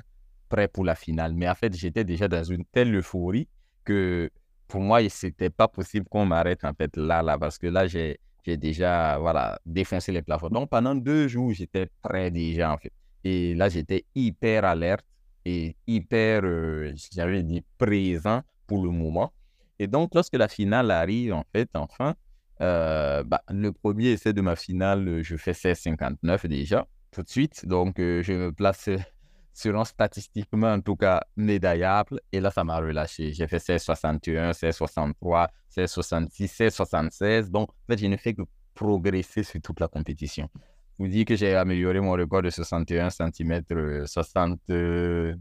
prêt 0.50 0.68
pour 0.68 0.86
la 0.86 0.96
finale. 0.96 1.34
Mais 1.34 1.50
en 1.50 1.56
fait, 1.56 1.76
j'étais 1.76 2.04
déjà 2.04 2.28
dans 2.28 2.44
une 2.44 2.66
telle 2.66 2.96
euphorie 2.96 3.48
que 3.84 4.30
pour 4.68 4.82
moi, 4.82 5.08
ce 5.10 5.28
n'était 5.28 5.50
pas 5.50 5.68
possible 5.68 6.08
qu'on 6.10 6.26
m'arrête 6.26 6.64
en 6.64 6.74
fait 6.74 6.96
là, 6.98 7.22
là, 7.22 7.38
parce 7.38 7.58
que 7.58 7.68
là, 7.68 7.88
j'ai 7.88 8.20
déjà 8.46 9.18
voilà, 9.20 9.60
défoncé 9.66 10.12
les 10.12 10.22
plafonds. 10.22 10.50
Donc 10.50 10.70
pendant 10.70 10.96
deux 10.96 11.28
jours, 11.28 11.52
j'étais 11.52 11.88
prêt 12.02 12.32
déjà 12.32 12.74
en 12.74 12.78
fait. 12.78 12.94
Et 13.24 13.56
là, 13.56 13.70
j'étais 13.70 14.06
hyper 14.14 14.66
alerte 14.66 15.06
et 15.46 15.76
hyper, 15.88 16.42
euh, 16.44 16.94
j'avais 17.12 17.44
dit, 17.44 17.64
présent 17.78 18.42
pour 18.68 18.84
le 18.84 18.92
moment. 18.92 19.34
Et 19.80 19.88
donc, 19.88 20.14
lorsque 20.14 20.36
la 20.36 20.48
finale 20.48 20.92
arrive, 20.92 21.34
en 21.34 21.44
fait, 21.52 21.70
enfin, 21.74 22.16
euh, 22.62 23.24
bah, 23.24 23.42
le 23.50 23.72
premier 23.72 24.12
essai 24.12 24.34
de 24.34 24.42
ma 24.42 24.56
finale, 24.56 25.22
je 25.24 25.36
fais 25.38 25.52
16,59 25.52 26.48
déjà, 26.48 26.88
tout 27.12 27.24
de 27.24 27.30
suite. 27.30 27.66
Donc, 27.66 28.00
euh, 28.00 28.22
je 28.24 28.34
me 28.34 28.52
place 28.52 28.90
selon 29.54 29.84
statistiquement, 29.84 30.74
en 30.74 30.82
tout 30.82 30.96
cas, 30.96 31.22
médaillable. 31.36 32.22
Et 32.32 32.40
là, 32.40 32.52
ça 32.52 32.64
m'a 32.64 32.78
relâché. 32.78 33.34
J'ai 33.34 33.48
fait 33.48 33.58
16,61, 33.58 34.52
16,63, 34.52 35.48
16,66, 35.76 36.56
16,76. 36.56 37.50
Donc, 37.50 37.70
en 37.70 37.74
fait, 37.88 37.98
je 37.98 38.08
ne 38.08 38.18
fais 38.18 38.34
que 38.34 38.44
progresser 38.74 39.44
sur 39.44 39.62
toute 39.62 39.80
la 39.80 39.88
compétition. 39.88 40.50
Vous 40.98 41.08
dites 41.08 41.28
que 41.28 41.36
j'ai 41.36 41.56
amélioré 41.56 42.00
mon 42.00 42.12
record 42.12 42.42
de 42.42 42.50
61 42.50 43.10
cm, 43.10 43.62
60, 44.06 44.60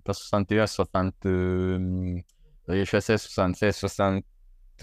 pas 0.04 0.12
61, 0.12 0.66
60, 0.66 1.14
euh, 1.26 2.20
je 2.68 2.84
fais 2.84 3.00
76, 3.00 3.76
60, 3.76 4.24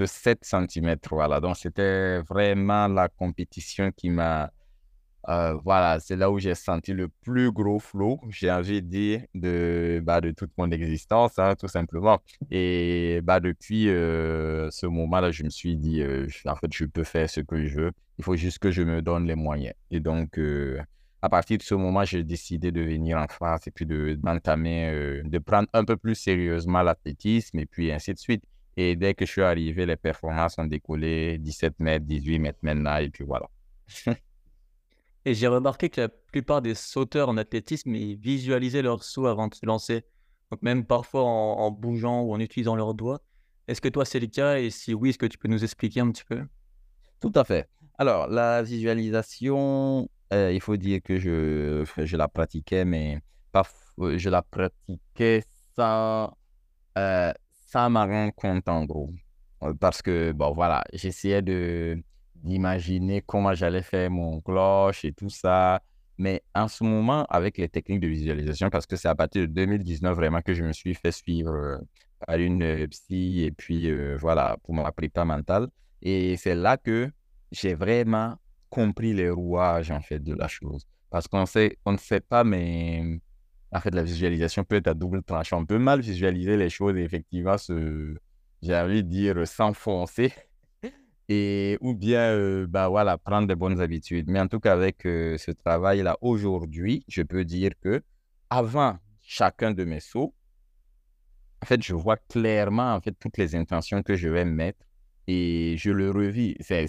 7 0.06 0.40
cm. 0.44 0.96
Voilà, 1.10 1.40
donc 1.40 1.58
c'était 1.58 2.22
vraiment 2.22 2.88
la 2.88 3.10
compétition 3.10 3.92
qui 3.92 4.10
m'a. 4.10 4.52
Euh, 5.30 5.54
voilà, 5.64 6.00
c'est 6.00 6.16
là 6.16 6.32
où 6.32 6.40
j'ai 6.40 6.56
senti 6.56 6.94
le 6.94 7.08
plus 7.08 7.52
gros 7.52 7.78
flow, 7.78 8.20
j'ai 8.30 8.50
envie 8.50 8.82
de 8.82 8.88
dire, 8.88 9.22
de, 9.36 10.02
bah, 10.04 10.20
de 10.20 10.32
toute 10.32 10.52
mon 10.58 10.72
existence, 10.72 11.38
hein, 11.38 11.54
tout 11.56 11.68
simplement. 11.68 12.20
Et 12.50 13.22
bah, 13.24 13.40
depuis 13.40 13.88
euh, 13.90 14.72
ce 14.72 14.88
moment-là, 14.88 15.30
je 15.30 15.44
me 15.44 15.50
suis 15.50 15.78
dit, 15.78 16.02
euh, 16.02 16.28
en 16.46 16.56
fait, 16.56 16.74
je 16.74 16.86
peux 16.86 17.04
faire 17.04 17.30
ce 17.30 17.42
que 17.42 17.68
je 17.68 17.82
veux. 17.82 17.92
Il 18.18 18.24
faut 18.24 18.36
juste 18.36 18.58
que 18.60 18.72
je 18.72 18.82
me 18.82 19.04
donne 19.04 19.28
les 19.28 19.36
moyens. 19.36 19.76
Et 19.92 20.00
donc, 20.00 20.40
à 21.22 21.30
partir 21.30 21.58
de 21.60 21.64
ce 21.64 21.76
moment, 21.76 22.04
j'ai 22.04 22.24
décidé 22.24 22.72
de 22.72 22.82
venir 22.82 23.18
en 23.20 23.28
France 23.28 23.68
et 23.68 23.72
puis 23.72 23.86
de, 23.86 24.18
d'entamer, 24.22 25.22
de 25.24 25.38
prendre 25.38 25.68
un 25.74 25.86
peu 25.86 25.98
plus 25.98 26.16
sérieusement 26.16 26.82
l'athlétisme 26.82 27.60
et 27.60 27.68
puis 27.68 27.92
ainsi 27.92 28.14
de 28.14 28.20
suite. 28.20 28.44
Et 28.78 28.96
dès 28.96 29.14
que 29.14 29.26
je 29.26 29.32
suis 29.32 29.42
arrivé, 29.42 29.86
les 29.86 29.98
performances 29.98 30.58
ont 30.58 30.66
décollé 30.66 31.38
17 31.38 31.80
mètres, 31.80 32.06
18 32.06 32.40
mètres 32.40 32.60
maintenant, 32.62 32.98
et 32.98 33.10
puis 33.10 33.24
voilà. 33.24 33.50
et 35.26 35.34
j'ai 35.34 35.48
remarqué 35.48 35.90
que 35.90 36.02
la 36.02 36.10
plupart 36.10 36.62
des 36.62 36.76
sauteurs 36.76 37.30
en 37.30 37.38
athlétisme, 37.38 37.94
ils 37.96 38.16
visualisaient 38.16 38.82
leur 38.82 39.04
saut 39.04 39.28
avant 39.28 39.48
de 39.48 39.56
se 39.56 39.66
lancer. 39.66 40.06
Donc 40.52 40.62
même 40.62 40.86
parfois 40.86 41.24
en, 41.24 41.72
bougeant 41.72 42.22
ou 42.22 42.34
en 42.34 42.40
utilisant 42.40 42.76
leurs 42.76 42.94
doigts. 42.94 43.22
Est-ce 43.68 43.80
que 43.80 43.90
toi 43.90 44.04
c'est 44.06 44.20
le 44.20 44.28
cas? 44.28 44.58
Et 44.58 44.70
si 44.70 44.94
oui, 44.94 45.10
est-ce 45.10 45.18
que 45.18 45.26
tu 45.26 45.38
peux 45.38 45.48
nous 45.48 45.64
expliquer 45.64 46.02
un 46.02 46.12
petit 46.12 46.26
peu? 46.26 46.42
Tout 47.22 47.32
à 47.36 47.44
fait. 47.44 47.70
Alors, 47.98 48.28
la 48.28 48.64
visualisation, 48.64 50.10
euh, 50.34 50.52
il 50.52 50.60
faut 50.60 50.76
dire 50.76 51.02
que 51.04 51.20
je, 51.20 51.86
je 51.98 52.18
la 52.18 52.28
pratiquais, 52.28 52.84
mais 52.84 53.22
pas, 53.52 53.64
euh, 54.00 54.18
je 54.18 54.30
la 54.30 54.42
pratiquais 54.42 55.44
sans, 55.76 56.36
euh, 56.98 57.32
ça 57.72 57.90
m'a 57.90 58.06
rendu 58.06 58.34
compte 58.34 58.68
en 58.68 58.86
gros. 58.86 59.14
Euh, 59.64 59.74
parce 59.74 60.02
que, 60.02 60.32
bon, 60.34 60.54
voilà, 60.54 60.84
j'essayais 60.94 61.42
de 61.42 62.02
d'imaginer 62.36 63.22
comment 63.22 63.54
j'allais 63.54 63.84
faire 63.84 64.10
mon 64.10 64.42
cloche 64.42 65.06
et 65.06 65.14
tout 65.14 65.30
ça. 65.30 65.80
Mais 66.18 66.42
en 66.56 66.68
ce 66.68 66.84
moment, 66.84 67.26
avec 67.30 67.58
les 67.58 67.70
techniques 67.70 68.00
de 68.02 68.08
visualisation, 68.08 68.70
parce 68.72 68.88
que 68.88 68.96
c'est 68.96 69.08
à 69.08 69.16
partir 69.16 69.44
de 69.44 69.48
2019 69.48 70.16
vraiment 70.16 70.42
que 70.42 70.54
je 70.56 70.64
me 70.64 70.74
suis 70.74 70.96
fait 70.96 71.12
suivre 71.12 71.54
euh, 71.54 71.78
par 72.26 72.38
une 72.38 72.64
euh, 72.64 72.88
psy 72.88 73.44
et 73.44 73.52
puis 73.52 73.92
voilà, 74.18 74.58
pour 74.64 74.74
ma 74.74 74.92
prépa 74.92 75.24
mentale. 75.24 75.68
Et 76.02 76.36
c'est 76.38 76.56
là 76.56 76.78
que 76.78 77.12
j'ai 77.52 77.76
vraiment 77.76 78.36
compris 78.70 79.14
les 79.14 79.30
rouages 79.30 79.92
en 79.92 80.02
fait 80.02 80.20
de 80.20 80.34
la 80.34 80.48
chose. 80.48 80.86
Parce 81.12 81.28
qu'on 81.28 81.46
sait, 81.46 81.78
on 81.86 81.94
ne 81.94 81.98
sait 81.98 82.22
pas, 82.22 82.44
mais 82.44 83.20
en 83.72 83.80
fait, 83.80 83.94
la 83.96 84.04
visualisation 84.04 84.64
peut 84.64 84.76
être 84.76 84.88
à 84.88 84.94
double 84.94 85.24
tranchant. 85.24 85.62
On 85.62 85.66
peut 85.66 85.78
mal 85.80 86.02
visualiser 86.02 86.58
les 86.58 86.70
choses 86.70 86.98
et 86.98 87.04
effectivement 87.04 87.58
se, 87.58 88.16
j'ai 88.62 88.76
envie 88.76 89.04
de 89.04 89.10
dire, 89.10 89.48
s'enfoncer. 89.48 90.34
Et, 91.30 91.78
ou 91.80 91.94
bien, 91.94 92.20
euh, 92.32 92.68
bah 92.68 92.90
voilà, 92.90 93.18
prendre 93.18 93.48
de 93.48 93.54
bonnes 93.56 93.80
habitudes. 93.80 94.30
Mais 94.30 94.42
en 94.42 94.50
tout 94.50 94.60
cas, 94.60 94.74
avec 94.74 95.06
euh, 95.06 95.38
ce 95.38 95.52
travail-là, 95.52 96.18
aujourd'hui, 96.20 97.06
je 97.08 97.22
peux 97.22 97.46
dire 97.46 97.72
que 97.82 98.04
avant 98.50 98.98
chacun 99.22 99.72
de 99.72 99.86
mes 99.86 100.02
sauts, 100.02 100.36
en 101.64 101.66
fait, 101.66 101.82
je 101.82 101.94
vois 101.94 102.18
clairement, 102.18 102.96
en 102.96 103.00
fait, 103.00 103.14
toutes 103.14 103.38
les 103.38 103.56
intentions 103.56 104.04
que 104.04 104.16
je 104.16 104.28
vais 104.28 104.44
mettre 104.44 104.86
et 105.28 105.76
je 105.78 105.92
le 105.92 106.12
revis. 106.12 106.58
C'est, 106.60 106.88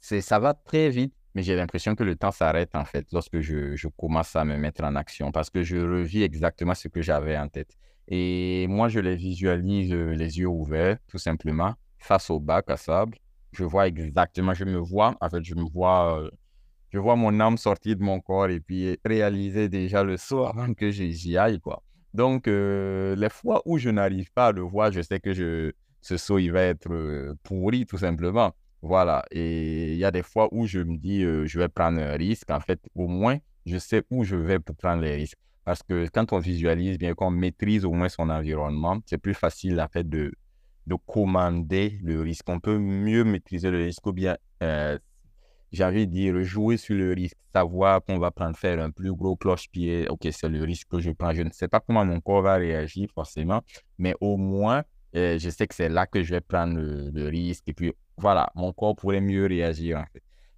c'est, 0.00 0.20
ça 0.20 0.38
va 0.38 0.52
très 0.52 0.90
vite 0.90 1.14
mais 1.34 1.42
j'ai 1.42 1.56
l'impression 1.56 1.94
que 1.94 2.04
le 2.04 2.16
temps 2.16 2.30
s'arrête 2.30 2.74
en 2.74 2.84
fait 2.84 3.06
lorsque 3.12 3.40
je, 3.40 3.88
commence 3.98 4.36
à 4.36 4.44
me 4.44 4.56
mettre 4.56 4.84
en 4.84 4.94
action 4.94 5.32
parce 5.32 5.50
que 5.50 5.62
je 5.62 5.76
revis 5.76 6.22
exactement 6.22 6.74
ce 6.74 6.88
que 6.88 7.02
j'avais 7.02 7.36
en 7.36 7.48
tête. 7.48 7.76
Et 8.08 8.66
moi, 8.68 8.88
je 8.88 9.00
les 9.00 9.16
visualise 9.16 9.92
euh, 9.92 10.14
les 10.14 10.38
yeux 10.38 10.46
ouverts, 10.46 10.98
tout 11.08 11.18
simplement, 11.18 11.74
face 11.98 12.28
au 12.30 12.38
bac 12.38 12.66
à 12.68 12.76
sable. 12.76 13.16
Je 13.52 13.64
vois 13.64 13.88
exactement, 13.88 14.52
je 14.52 14.64
me 14.64 14.78
vois, 14.78 15.16
en 15.20 15.30
fait, 15.30 15.42
je 15.42 15.54
me 15.54 15.62
vois, 15.62 16.20
euh, 16.20 16.30
je 16.90 16.98
vois 16.98 17.16
mon 17.16 17.40
âme 17.40 17.56
sortir 17.56 17.96
de 17.96 18.02
mon 18.02 18.20
corps 18.20 18.48
et 18.48 18.60
puis 18.60 18.98
réaliser 19.04 19.68
déjà 19.68 20.04
le 20.04 20.16
saut 20.16 20.44
avant 20.44 20.74
que 20.74 20.90
j'y 20.90 21.38
aille, 21.38 21.60
quoi. 21.60 21.82
Donc, 22.12 22.46
euh, 22.46 23.16
les 23.16 23.30
fois 23.30 23.62
où 23.64 23.78
je 23.78 23.90
n'arrive 23.90 24.30
pas 24.32 24.48
à 24.48 24.52
le 24.52 24.60
voir, 24.60 24.92
je 24.92 25.00
sais 25.00 25.18
que 25.18 25.72
ce 26.00 26.16
saut, 26.16 26.38
il 26.38 26.52
va 26.52 26.62
être 26.62 27.34
pourri, 27.42 27.86
tout 27.86 27.98
simplement. 27.98 28.52
Voilà. 28.84 29.24
Et 29.30 29.92
il 29.92 29.98
y 29.98 30.04
a 30.04 30.10
des 30.10 30.22
fois 30.22 30.48
où 30.52 30.66
je 30.66 30.80
me 30.80 30.98
dis, 30.98 31.22
je 31.22 31.58
vais 31.58 31.68
prendre 31.68 31.98
un 32.00 32.12
risque. 32.12 32.50
En 32.50 32.60
fait, 32.60 32.78
au 32.94 33.06
moins, 33.08 33.38
je 33.64 33.78
sais 33.78 34.02
où 34.10 34.24
je 34.24 34.36
vais 34.36 34.58
pour 34.58 34.76
prendre 34.76 35.02
les 35.02 35.14
risques. 35.16 35.38
Parce 35.64 35.82
que 35.82 36.06
quand 36.12 36.34
on 36.34 36.38
visualise 36.38 36.98
bien, 36.98 37.14
qu'on 37.14 37.30
maîtrise 37.30 37.86
au 37.86 37.92
moins 37.92 38.10
son 38.10 38.28
environnement, 38.28 39.00
c'est 39.06 39.16
plus 39.16 39.32
facile, 39.32 39.80
en 39.80 39.88
fait, 39.88 40.06
de, 40.06 40.34
de 40.86 40.96
commander 41.06 41.98
le 42.02 42.20
risque. 42.20 42.46
On 42.46 42.60
peut 42.60 42.76
mieux 42.76 43.24
maîtriser 43.24 43.70
le 43.70 43.78
risque 43.78 44.06
ou 44.06 44.12
bien, 44.12 44.36
euh, 44.62 44.98
j'ai 45.72 45.82
envie 45.82 46.06
de 46.06 46.12
dire, 46.12 46.42
jouer 46.42 46.76
sur 46.76 46.94
le 46.94 47.14
risque, 47.14 47.38
savoir 47.54 48.04
qu'on 48.04 48.18
va 48.18 48.32
prendre 48.32 48.54
faire 48.54 48.78
un 48.82 48.90
plus 48.90 49.14
gros 49.14 49.34
cloche-pied. 49.34 50.08
Ok, 50.10 50.28
c'est 50.30 50.50
le 50.50 50.62
risque 50.62 50.88
que 50.90 51.00
je 51.00 51.10
prends. 51.10 51.32
Je 51.32 51.40
ne 51.40 51.50
sais 51.52 51.68
pas 51.68 51.80
comment 51.80 52.04
mon 52.04 52.20
corps 52.20 52.42
va 52.42 52.56
réagir 52.56 53.08
forcément, 53.14 53.62
mais 53.96 54.14
au 54.20 54.36
moins, 54.36 54.84
je 55.14 55.48
sais 55.50 55.66
que 55.66 55.74
c'est 55.74 55.88
là 55.88 56.06
que 56.06 56.22
je 56.22 56.34
vais 56.34 56.42
prendre 56.42 56.78
le, 56.78 57.28
risque. 57.28 57.64
Et 57.68 57.72
puis, 57.72 57.94
voilà, 58.16 58.50
mon 58.54 58.72
corps 58.72 58.96
pourrait 58.96 59.20
mieux 59.20 59.46
réagir. 59.46 60.04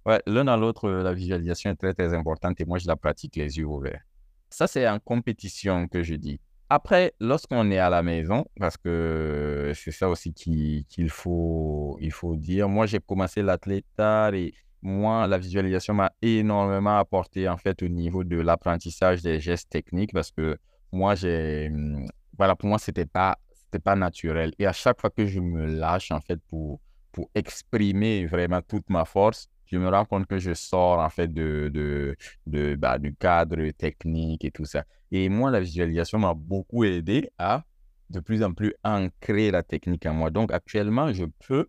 Ouais, 0.05 0.21
L'un 0.25 0.45
dans 0.45 0.57
l'autre, 0.57 0.89
la 0.89 1.13
visualisation 1.13 1.71
est 1.71 1.75
très, 1.75 1.93
très 1.93 2.13
importante 2.13 2.59
et 2.61 2.65
moi, 2.65 2.77
je 2.77 2.87
la 2.87 2.95
pratique 2.95 3.35
les 3.35 3.57
yeux 3.57 3.65
ouverts. 3.65 4.01
Ça, 4.49 4.67
c'est 4.67 4.87
en 4.87 4.99
compétition 4.99 5.87
que 5.87 6.03
je 6.03 6.15
dis. 6.15 6.39
Après, 6.69 7.13
lorsqu'on 7.19 7.71
est 7.71 7.77
à 7.77 7.89
la 7.89 8.03
maison, 8.03 8.45
parce 8.59 8.75
que 8.77 9.71
c'est 9.73 9.91
ça 9.91 10.09
aussi 10.09 10.33
qu'il 10.33 11.09
faut, 11.09 11.97
il 12.01 12.11
faut 12.11 12.35
dire, 12.35 12.67
moi 12.67 12.85
j'ai 12.85 12.99
commencé 12.99 13.41
l'athlète 13.41 13.85
et 14.33 14.53
moi, 14.81 15.27
la 15.27 15.37
visualisation 15.37 15.93
m'a 15.93 16.11
énormément 16.21 16.97
apporté 16.97 17.47
en 17.47 17.57
fait 17.57 17.81
au 17.83 17.87
niveau 17.87 18.23
de 18.23 18.37
l'apprentissage 18.39 19.21
des 19.21 19.39
gestes 19.39 19.69
techniques 19.69 20.13
parce 20.13 20.31
que 20.31 20.57
moi, 20.91 21.15
j'ai, 21.15 21.69
hum, 21.69 22.05
voilà, 22.37 22.55
pour 22.55 22.69
moi, 22.69 22.79
c'était 22.79 23.05
pas, 23.05 23.37
pas 23.83 23.95
naturel. 23.95 24.53
Et 24.59 24.65
à 24.65 24.73
chaque 24.73 24.99
fois 24.99 25.09
que 25.09 25.25
je 25.25 25.39
me 25.39 25.65
lâche 25.65 26.11
en 26.11 26.19
fait 26.19 26.39
pour, 26.49 26.79
pour 27.17 27.31
exprimer 27.33 28.27
vraiment 28.27 28.61
toute 28.61 28.87
ma 28.91 29.03
force, 29.03 29.49
je 29.65 29.75
me 29.79 29.89
rends 29.89 30.05
compte 30.05 30.27
que 30.27 30.37
je 30.37 30.53
sors 30.53 30.99
en 30.99 31.09
fait 31.09 31.33
de, 31.33 31.67
de, 31.73 32.15
de 32.45 32.75
bah, 32.75 32.99
du 32.99 33.15
cadre 33.15 33.71
technique 33.71 34.45
et 34.45 34.51
tout 34.51 34.65
ça. 34.65 34.83
Et 35.09 35.27
moi, 35.27 35.49
la 35.49 35.59
visualisation 35.59 36.19
m'a 36.19 36.35
beaucoup 36.35 36.83
aidé 36.83 37.31
à 37.39 37.63
de 38.11 38.19
plus 38.19 38.43
en 38.43 38.53
plus 38.53 38.75
ancrer 38.83 39.49
la 39.49 39.63
technique 39.63 40.05
en 40.05 40.13
moi. 40.13 40.29
Donc 40.29 40.53
actuellement, 40.53 41.11
je 41.11 41.25
peux 41.47 41.67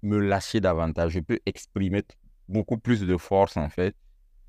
me 0.00 0.18
lâcher 0.18 0.62
davantage, 0.62 1.12
je 1.12 1.20
peux 1.20 1.38
exprimer 1.44 2.02
beaucoup 2.48 2.78
plus 2.78 3.02
de 3.02 3.18
force 3.18 3.58
en 3.58 3.68
fait. 3.68 3.94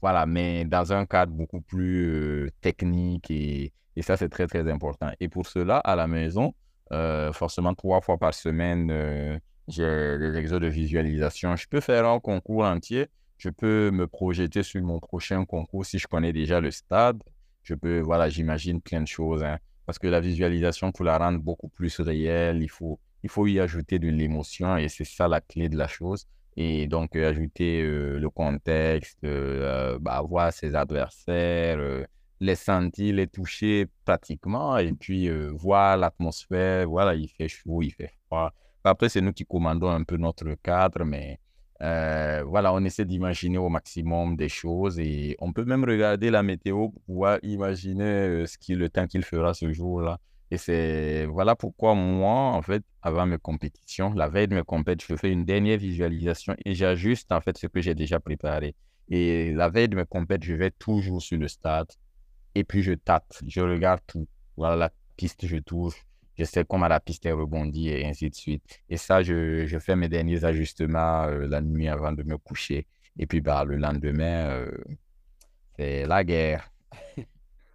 Voilà, 0.02 0.26
mais 0.26 0.63
dans 0.63 0.93
un 0.93 1.06
cadre 1.06 1.34
beaucoup 1.34 1.60
plus 1.60 2.46
euh, 2.46 2.50
technique 2.62 3.30
et, 3.30 3.74
et 3.98 4.02
ça, 4.02 4.15
c'est 4.15 4.30
très, 4.30 4.48
très 4.48 4.72
important. 4.72 5.12
Et 5.20 5.28
pour 5.28 5.48
cela, 5.48 5.80
à 5.80 5.98
la 5.98 6.08
maison, 6.08 6.56
euh, 6.93 7.34
forcément, 7.34 7.74
trois 7.74 8.00
fois 8.00 8.17
par 8.17 8.34
semaine, 8.34 8.89
euh, 8.89 9.38
j'ai 9.68 10.18
des 10.18 10.36
exos 10.38 10.60
de 10.60 10.68
visualisation. 10.68 11.56
Je 11.56 11.68
peux 11.68 11.82
faire 11.82 12.08
un 12.08 12.20
concours 12.20 12.64
entier. 12.64 13.08
Je 13.38 13.50
peux 13.50 13.92
me 13.92 14.08
projeter 14.08 14.64
sur 14.64 14.82
mon 14.82 15.00
prochain 15.00 15.46
concours 15.46 15.86
si 15.86 16.00
je 16.00 16.08
connais 16.08 16.34
déjà 16.34 16.60
le 16.60 16.72
stade. 16.72 17.22
Je 17.64 17.76
peux, 17.76 18.00
voilà, 18.00 18.30
j'imagine 18.30 18.82
plein 18.82 19.02
de 19.02 19.08
choses. 19.08 19.44
Hein. 19.44 19.58
parce 19.86 20.00
que 20.00 20.08
la 20.08 20.20
visualisation, 20.20 20.92
pour 20.92 21.06
la 21.06 21.18
rendre 21.18 21.40
beaucoup 21.40 21.70
plus 21.70 22.00
réelle, 22.00 22.62
il 22.62 22.70
faut, 22.70 23.00
il 23.24 23.30
faut 23.30 23.48
y 23.48 23.60
ajouter 23.60 24.00
de 24.00 24.10
l'émotion 24.10 24.78
et 24.78 24.90
c'est 24.90 25.06
ça 25.06 25.28
la 25.28 25.42
clé 25.42 25.70
de 25.70 25.78
la 25.78 25.88
chose. 25.88 26.28
Et 26.58 26.88
donc, 26.88 27.16
euh, 27.16 27.30
ajouter 27.30 27.84
euh, 27.84 28.20
le 28.20 28.30
contexte, 28.32 29.20
euh, 29.24 30.00
bah, 30.00 30.22
voir 30.28 30.52
ses 30.52 30.74
adversaires, 30.76 31.80
les 32.40 32.56
sentir, 32.56 33.16
les 33.16 33.28
toucher 33.28 33.88
pratiquement 34.06 34.78
et 34.78 34.92
puis 34.94 35.30
voir 35.52 35.98
l'atmosphère. 35.98 36.88
Voilà, 36.90 37.14
il 37.16 37.28
fait 37.30 37.48
chaud, 37.48 37.82
il 37.84 37.92
fait 37.92 38.12
froid. 38.26 38.52
Après, 38.88 39.10
c'est 39.10 39.21
nous 39.21 39.34
qui 39.34 39.45
commandons 39.45 39.89
un 39.89 40.04
peu 40.04 40.17
notre 40.17 40.54
cadre, 40.63 41.04
mais 41.04 41.39
euh, 41.82 42.43
voilà, 42.45 42.73
on 42.73 42.84
essaie 42.84 43.06
d'imaginer 43.06 43.58
au 43.58 43.69
maximum 43.69 44.36
des 44.36 44.50
choses 44.50 45.00
et 45.00 45.36
on 45.39 45.54
peut 45.54 45.65
même 45.65 45.84
regarder 45.84 46.32
la 46.32 46.41
météo 46.41 46.89
pour 47.06 47.28
imaginer 47.43 48.04
euh, 48.04 48.45
ce 48.47 48.58
qui, 48.58 48.76
le 48.76 48.89
temps 48.89 49.06
qu'il 49.08 49.23
fera 49.23 49.54
ce 49.54 49.71
jour-là. 49.71 50.19
Et 50.50 50.58
c'est 50.58 51.26
voilà 51.26 51.56
pourquoi 51.56 51.93
moi, 51.93 52.54
en 52.54 52.62
fait, 52.62 52.84
avant 53.02 53.26
mes 53.26 53.38
compétitions, 53.38 54.13
la 54.13 54.30
veille 54.30 54.47
de 54.47 54.56
mes 54.56 54.63
compétitions, 54.63 55.15
je 55.15 55.19
fais 55.19 55.32
une 55.32 55.45
dernière 55.45 55.78
visualisation 55.78 56.56
et 56.65 56.73
j'ajuste 56.73 57.32
en 57.32 57.41
fait 57.41 57.58
ce 57.58 57.67
que 57.67 57.82
j'ai 57.82 57.95
déjà 57.95 58.19
préparé. 58.19 58.73
Et 59.10 59.54
la 59.54 59.69
veille 59.69 59.89
de 59.89 59.97
mes 59.97 60.06
compétitions, 60.06 60.54
je 60.54 60.58
vais 60.58 60.71
toujours 60.71 61.21
sur 61.21 61.38
le 61.38 61.47
stade 61.50 61.88
et 62.56 62.63
puis 62.63 62.82
je 62.82 62.93
tâte, 62.93 63.41
je 63.45 63.62
regarde 63.62 64.02
tout. 64.08 64.28
Voilà, 64.56 64.76
la 64.76 64.91
piste, 65.17 65.45
je 65.45 65.58
touche, 65.58 66.07
je 66.38 66.43
sais 66.45 66.65
comment 66.65 66.88
la 66.88 67.00
piste 67.00 67.26
est 67.26 67.32
rebondie 67.32 67.89
et 67.89 68.06
ainsi 68.08 68.30
de 68.30 68.36
suite. 68.36 68.63
Et 68.89 68.97
ça, 68.97 69.23
je, 69.23 69.65
je 69.65 69.80
fais 69.80 69.95
mes 69.95 70.10
derniers 70.10 70.43
ajustements 70.45 71.26
euh, 71.26 71.47
la 71.47 71.62
nuit 71.62 71.88
avant 71.88 72.12
de 72.12 72.23
me 72.23 72.38
coucher. 72.38 72.88
Et 73.19 73.26
puis, 73.28 73.41
bah, 73.41 73.63
le 73.65 73.78
lendemain, 73.78 74.50
euh, 74.50 74.71
c'est 75.78 76.06
la 76.06 76.23
guerre. 76.23 76.71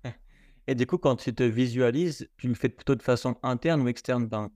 et 0.66 0.74
du 0.74 0.86
coup, 0.86 0.98
quand 0.98 1.16
tu 1.16 1.34
te 1.34 1.42
visualises, 1.42 2.28
tu 2.38 2.48
le 2.48 2.54
fais 2.54 2.68
plutôt 2.68 2.94
de 2.94 3.02
façon 3.02 3.36
interne 3.42 3.82
ou 3.82 3.88
externe? 3.88 4.26
Ben, 4.26 4.50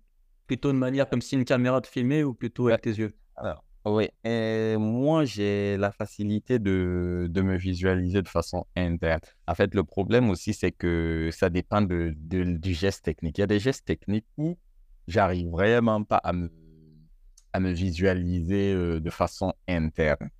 Plutôt 0.46 0.72
de 0.72 0.78
manière 0.78 1.08
comme 1.10 1.22
si 1.22 1.34
une 1.36 1.44
caméra 1.44 1.80
te 1.80 1.88
filmait 1.88 2.22
ou 2.22 2.32
plutôt 2.34 2.68
avec 2.68 2.82
tes 2.82 2.90
yeux? 2.94 3.12
Alors, 3.36 3.64
oui, 3.86 4.08
moi 4.78 5.24
j'ai 5.24 5.76
la 5.76 5.92
facilité 5.92 6.58
de, 6.58 7.28
de, 7.30 7.40
me 7.40 7.56
visualiser 7.56 8.22
de 8.22 8.28
façon 8.28 8.66
interne. 8.76 9.20
En 9.46 9.54
fait, 9.54 9.74
le 9.74 9.84
problème 9.84 10.28
aussi, 10.30 10.54
c'est 10.54 10.72
que 10.72 11.30
ça 11.32 11.50
dépend 11.50 11.82
de, 11.82 12.12
du 12.16 12.74
geste 12.74 13.04
technique. 13.04 13.38
Il 13.38 13.42
y 13.42 13.44
a 13.44 13.46
des 13.46 13.60
gestes 13.60 13.84
techniques 13.86 14.26
où 14.36 14.58
j'arrive 15.06 15.50
vraiment 15.50 16.02
pas 16.02 16.16
à 16.16 16.32
me, 16.32 16.50
à 17.52 17.60
me 17.60 17.70
visualiser 17.72 18.72
euh, 18.72 19.00
de 19.00 19.10
façon 19.10 19.52
interne. 19.68 20.30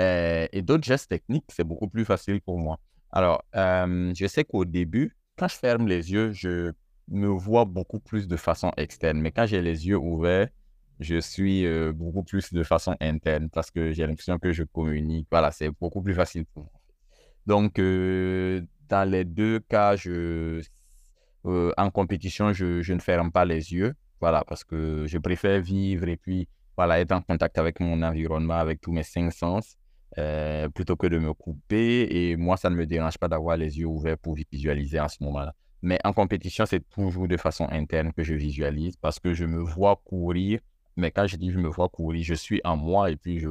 Euh, 0.00 0.46
et 0.52 0.62
d'autres 0.62 0.84
gestes 0.84 1.10
techniques, 1.10 1.46
c'est 1.48 1.64
beaucoup 1.64 1.88
plus 1.88 2.04
facile 2.04 2.40
pour 2.40 2.58
moi. 2.58 2.78
Alors, 3.10 3.44
euh, 3.54 4.12
je 4.14 4.26
sais 4.26 4.44
qu'au 4.44 4.64
début, 4.64 5.16
quand 5.36 5.48
je 5.48 5.56
ferme 5.56 5.86
les 5.86 6.12
yeux, 6.12 6.32
je 6.32 6.72
me 7.08 7.28
vois 7.28 7.64
beaucoup 7.64 8.00
plus 8.00 8.26
de 8.28 8.36
façon 8.36 8.72
externe. 8.76 9.20
Mais 9.20 9.32
quand 9.32 9.46
j'ai 9.46 9.62
les 9.62 9.86
yeux 9.86 9.98
ouverts, 9.98 10.48
je 11.00 11.20
suis 11.20 11.66
euh, 11.66 11.92
beaucoup 11.92 12.22
plus 12.22 12.52
de 12.52 12.62
façon 12.62 12.96
interne 13.00 13.50
parce 13.50 13.70
que 13.70 13.92
j'ai 13.92 14.06
l'impression 14.06 14.38
que 14.38 14.52
je 14.52 14.64
communique. 14.64 15.26
Voilà, 15.30 15.50
c'est 15.52 15.70
beaucoup 15.80 16.02
plus 16.02 16.14
facile 16.14 16.46
pour 16.46 16.64
moi. 16.64 16.72
Donc, 17.46 17.78
euh, 17.78 18.62
dans 18.88 19.08
les 19.08 19.24
deux 19.24 19.60
cas, 19.60 19.96
je, 19.96 20.62
euh, 21.44 21.72
en 21.76 21.90
compétition, 21.90 22.52
je, 22.52 22.82
je, 22.82 22.94
ne 22.94 23.00
ferme 23.00 23.30
pas 23.30 23.44
les 23.44 23.72
yeux. 23.72 23.94
Voilà, 24.20 24.42
parce 24.46 24.64
que 24.64 25.04
je 25.06 25.18
préfère 25.18 25.60
vivre 25.60 26.08
et 26.08 26.16
puis 26.16 26.48
voilà, 26.76 26.98
être 27.00 27.12
en 27.12 27.20
contact 27.20 27.58
avec 27.58 27.80
mon 27.80 28.02
environnement, 28.02 28.54
avec 28.54 28.80
tous 28.80 28.92
mes 28.92 29.02
cinq 29.02 29.30
sens, 29.32 29.76
plutôt 30.74 30.96
que 30.96 31.06
de 31.06 31.18
me 31.18 31.34
couper. 31.34 32.30
Et 32.30 32.36
moi, 32.36 32.56
ça 32.56 32.70
ne 32.70 32.76
me 32.76 32.86
dérange 32.86 33.18
pas 33.18 33.28
d'avoir 33.28 33.56
les 33.56 33.78
yeux 33.78 33.86
ouverts 33.86 34.18
pour 34.18 34.34
visualiser 34.50 34.98
en 34.98 35.08
ce 35.08 35.22
moment-là. 35.24 35.54
Mais 35.82 35.98
en 36.04 36.12
compétition, 36.12 36.64
c'est 36.66 36.88
toujours 36.88 37.28
de 37.28 37.36
façon 37.36 37.68
interne 37.70 38.12
que 38.12 38.24
je 38.24 38.34
visualise 38.34 38.96
parce 38.96 39.20
que 39.20 39.34
je 39.34 39.44
me 39.44 39.60
vois 39.60 40.00
courir 40.04 40.60
mais 40.96 41.10
quand 41.10 41.26
je 41.26 41.36
dis 41.36 41.50
je 41.50 41.58
me 41.58 41.68
vois 41.68 41.88
courir, 41.88 42.24
je 42.24 42.34
suis 42.34 42.60
en 42.64 42.76
moi 42.76 43.10
et 43.10 43.16
puis 43.16 43.38
je. 43.38 43.50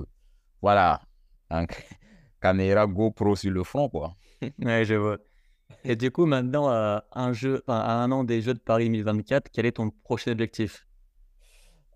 Voilà. 0.62 1.02
Un 1.50 1.66
caméra 2.42 2.88
GoPro 2.88 3.36
sur 3.36 3.52
le 3.52 3.64
front, 3.64 3.90
quoi. 3.90 4.16
ouais, 4.60 4.86
je 4.86 4.96
vois. 4.96 5.18
Et 5.84 5.96
du 5.96 6.12
coup, 6.12 6.26
maintenant, 6.26 6.70
à 6.70 7.06
un, 7.12 7.34
jeu, 7.34 7.64
à 7.68 8.02
un 8.02 8.12
an 8.12 8.24
des 8.24 8.42
Jeux 8.42 8.54
de 8.54 8.60
Paris 8.60 8.86
2024, 8.86 9.50
quel 9.52 9.66
est 9.66 9.74
ton 9.74 9.90
prochain 9.90 10.32
objectif? 10.32 10.88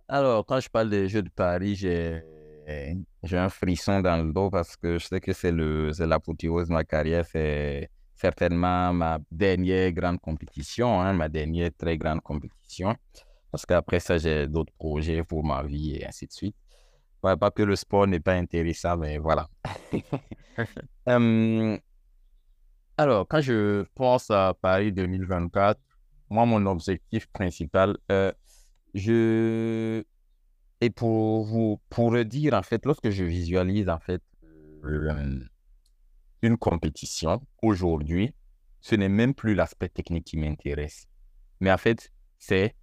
Alors, 0.07 0.45
quand 0.45 0.59
je 0.59 0.69
parle 0.69 0.89
des 0.89 1.07
Jeux 1.07 1.21
de 1.21 1.29
Paris, 1.29 1.75
j'ai 1.75 2.23
j'ai 3.23 3.37
un 3.37 3.49
frisson 3.49 4.01
dans 4.01 4.23
le 4.23 4.31
dos 4.31 4.49
parce 4.49 4.75
que 4.77 4.97
je 4.99 5.05
sais 5.07 5.19
que 5.19 5.33
c'est 5.33 5.51
l'apothéose 5.51 6.67
de 6.67 6.73
ma 6.73 6.83
carrière. 6.83 7.25
C'est 7.25 7.89
certainement 8.15 8.93
ma 8.93 9.19
dernière 9.31 9.91
grande 9.91 10.19
compétition, 10.19 11.01
hein, 11.01 11.13
ma 11.13 11.29
dernière 11.29 11.71
très 11.77 11.97
grande 11.97 12.21
compétition. 12.21 12.95
Parce 13.51 13.65
qu'après 13.65 13.99
ça, 13.99 14.17
j'ai 14.17 14.47
d'autres 14.47 14.73
projets 14.73 15.23
pour 15.23 15.43
ma 15.43 15.63
vie 15.63 15.95
et 15.95 16.05
ainsi 16.07 16.27
de 16.27 16.31
suite. 16.31 16.55
pas 17.21 17.51
que 17.51 17.63
le 17.63 17.75
sport 17.75 18.07
n'est 18.07 18.19
pas 18.19 18.33
intéressant, 18.33 18.97
mais 18.97 19.17
voilà. 19.17 19.49
alors, 22.97 23.27
quand 23.27 23.41
je 23.41 23.83
pense 23.95 24.29
à 24.29 24.53
Paris 24.61 24.91
2024, 24.91 25.79
moi, 26.29 26.45
mon 26.45 26.65
objectif 26.67 27.27
principal, 27.27 27.97
euh, 28.11 28.31
je... 28.93 30.03
Et 30.81 30.89
pour 30.89 31.43
vous, 31.43 31.81
pour 31.89 32.11
le 32.11 32.23
dire, 32.23 32.53
en 32.53 32.61
fait, 32.63 32.85
lorsque 32.85 33.09
je 33.09 33.23
visualise, 33.23 33.89
en 33.89 33.99
fait, 33.99 34.21
euh, 34.85 35.39
une 36.41 36.57
compétition 36.57 37.41
aujourd'hui, 37.61 38.33
ce 38.79 38.95
n'est 38.95 39.09
même 39.09 39.33
plus 39.33 39.55
l'aspect 39.55 39.89
technique 39.89 40.25
qui 40.25 40.37
m'intéresse. 40.37 41.07
Mais 41.59 41.71
en 41.71 41.77
fait, 41.77 42.11
c'est 42.37 42.75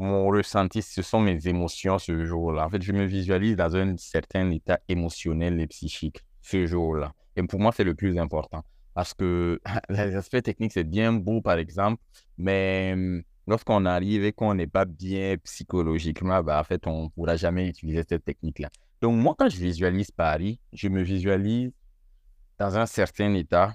mon 0.00 0.28
ressenti, 0.28 0.82
ce 0.82 1.02
sont 1.02 1.20
mes 1.20 1.46
émotions 1.46 1.98
ce 1.98 2.24
jour-là. 2.24 2.66
En 2.66 2.70
fait, 2.70 2.82
je 2.82 2.92
me 2.92 3.04
visualise 3.04 3.56
dans 3.56 3.76
un 3.76 3.96
certain 3.96 4.50
état 4.50 4.80
émotionnel 4.88 5.60
et 5.60 5.66
psychique 5.66 6.20
ce 6.40 6.66
jour-là. 6.66 7.12
Et 7.36 7.42
pour 7.42 7.60
moi, 7.60 7.72
c'est 7.74 7.84
le 7.84 7.94
plus 7.94 8.18
important. 8.18 8.64
Parce 8.94 9.14
que 9.14 9.60
les 9.88 10.16
aspects 10.16 10.42
techniques, 10.42 10.72
c'est 10.72 10.84
bien 10.84 11.12
beau, 11.12 11.40
par 11.40 11.58
exemple, 11.58 12.02
mais 12.38 12.92
hum, 12.94 13.22
lorsqu'on 13.46 13.84
arrive 13.84 14.24
et 14.24 14.32
qu'on 14.32 14.54
n'est 14.54 14.66
pas 14.66 14.84
bien 14.84 15.36
psychologiquement, 15.44 16.42
bah, 16.42 16.58
en 16.60 16.64
fait, 16.64 16.86
on 16.86 17.04
ne 17.04 17.08
pourra 17.08 17.36
jamais 17.36 17.68
utiliser 17.68 18.04
cette 18.08 18.24
technique-là. 18.24 18.70
Donc, 19.02 19.16
moi, 19.16 19.34
quand 19.38 19.48
je 19.48 19.58
visualise 19.58 20.10
Paris, 20.10 20.60
je 20.72 20.88
me 20.88 21.02
visualise 21.02 21.72
dans 22.58 22.76
un 22.76 22.86
certain 22.86 23.34
état 23.34 23.74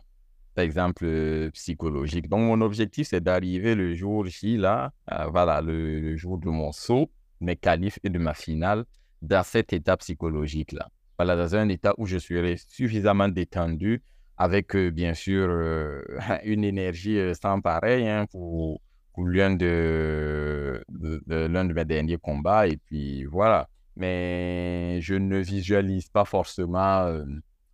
exemple, 0.63 1.05
euh, 1.05 1.51
psychologique. 1.51 2.29
Donc, 2.29 2.41
mon 2.41 2.61
objectif, 2.61 3.07
c'est 3.07 3.21
d'arriver 3.21 3.75
le 3.75 3.93
jour 3.93 4.25
J, 4.25 4.57
là, 4.57 4.91
euh, 5.11 5.25
voilà, 5.27 5.61
le, 5.61 6.15
jour 6.15 6.37
de 6.37 6.49
mon 6.49 6.71
saut, 6.71 7.11
mes 7.41 7.55
qualifs 7.55 7.99
et 8.03 8.09
de 8.09 8.19
ma 8.19 8.33
finale, 8.33 8.85
dans 9.21 9.43
cet 9.43 9.73
état 9.73 9.97
psychologique-là. 9.97 10.89
voilà, 11.17 11.35
dans 11.35 11.55
un 11.55 11.69
état 11.69 11.93
où 11.97 12.05
je 12.05 12.17
serai 12.17 12.57
suffisamment 12.57 13.27
détendu 13.29 14.01
avec, 14.37 14.75
bien 14.75 15.13
sûr, 15.13 15.49
une 16.43 16.63
énergie 16.63 17.17
sans 17.41 17.61
pareil 17.61 18.07
hein, 18.07 18.25
pour, 18.31 18.81
l'un 19.17 19.55
de, 19.55 20.83
de, 20.89 21.23
de 21.27 21.73
mes 21.73 21.85
derniers 21.85 22.17
combats. 22.17 22.67
Et 22.67 22.77
puis 22.77 23.23
voilà. 23.25 23.69
Mais 23.95 24.99
je 25.01 25.15
ne 25.15 25.37
visualise 25.37 26.09
pas 26.09 26.25
forcément, 26.25 27.23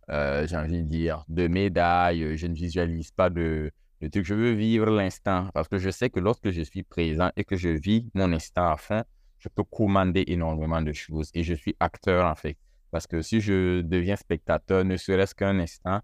j'ai 0.08 0.56
envie 0.56 0.82
de 0.82 0.88
dire, 0.88 1.24
de 1.28 1.48
médailles. 1.48 2.36
Je 2.36 2.46
ne 2.46 2.54
visualise 2.54 3.10
pas 3.10 3.30
de, 3.30 3.70
de 4.00 4.08
trucs. 4.08 4.24
Je 4.26 4.34
veux 4.34 4.52
vivre 4.52 4.90
l'instant 4.90 5.48
parce 5.54 5.68
que 5.68 5.78
je 5.78 5.90
sais 5.90 6.10
que 6.10 6.20
lorsque 6.20 6.50
je 6.50 6.62
suis 6.62 6.82
présent 6.82 7.30
et 7.36 7.44
que 7.44 7.56
je 7.56 7.68
vis 7.68 8.10
mon 8.14 8.32
instant 8.32 8.72
à 8.72 8.76
fond, 8.76 9.02
je 9.38 9.48
peux 9.48 9.64
commander 9.64 10.24
énormément 10.28 10.82
de 10.82 10.92
choses 10.92 11.30
et 11.34 11.42
je 11.42 11.54
suis 11.54 11.74
acteur 11.80 12.26
en 12.26 12.34
fait. 12.34 12.56
Parce 12.92 13.06
que 13.06 13.22
si 13.22 13.40
je 13.40 13.80
deviens 13.80 14.16
spectateur, 14.16 14.84
ne 14.84 14.96
serait-ce 14.96 15.34
qu'un 15.34 15.58
instant, 15.58 16.00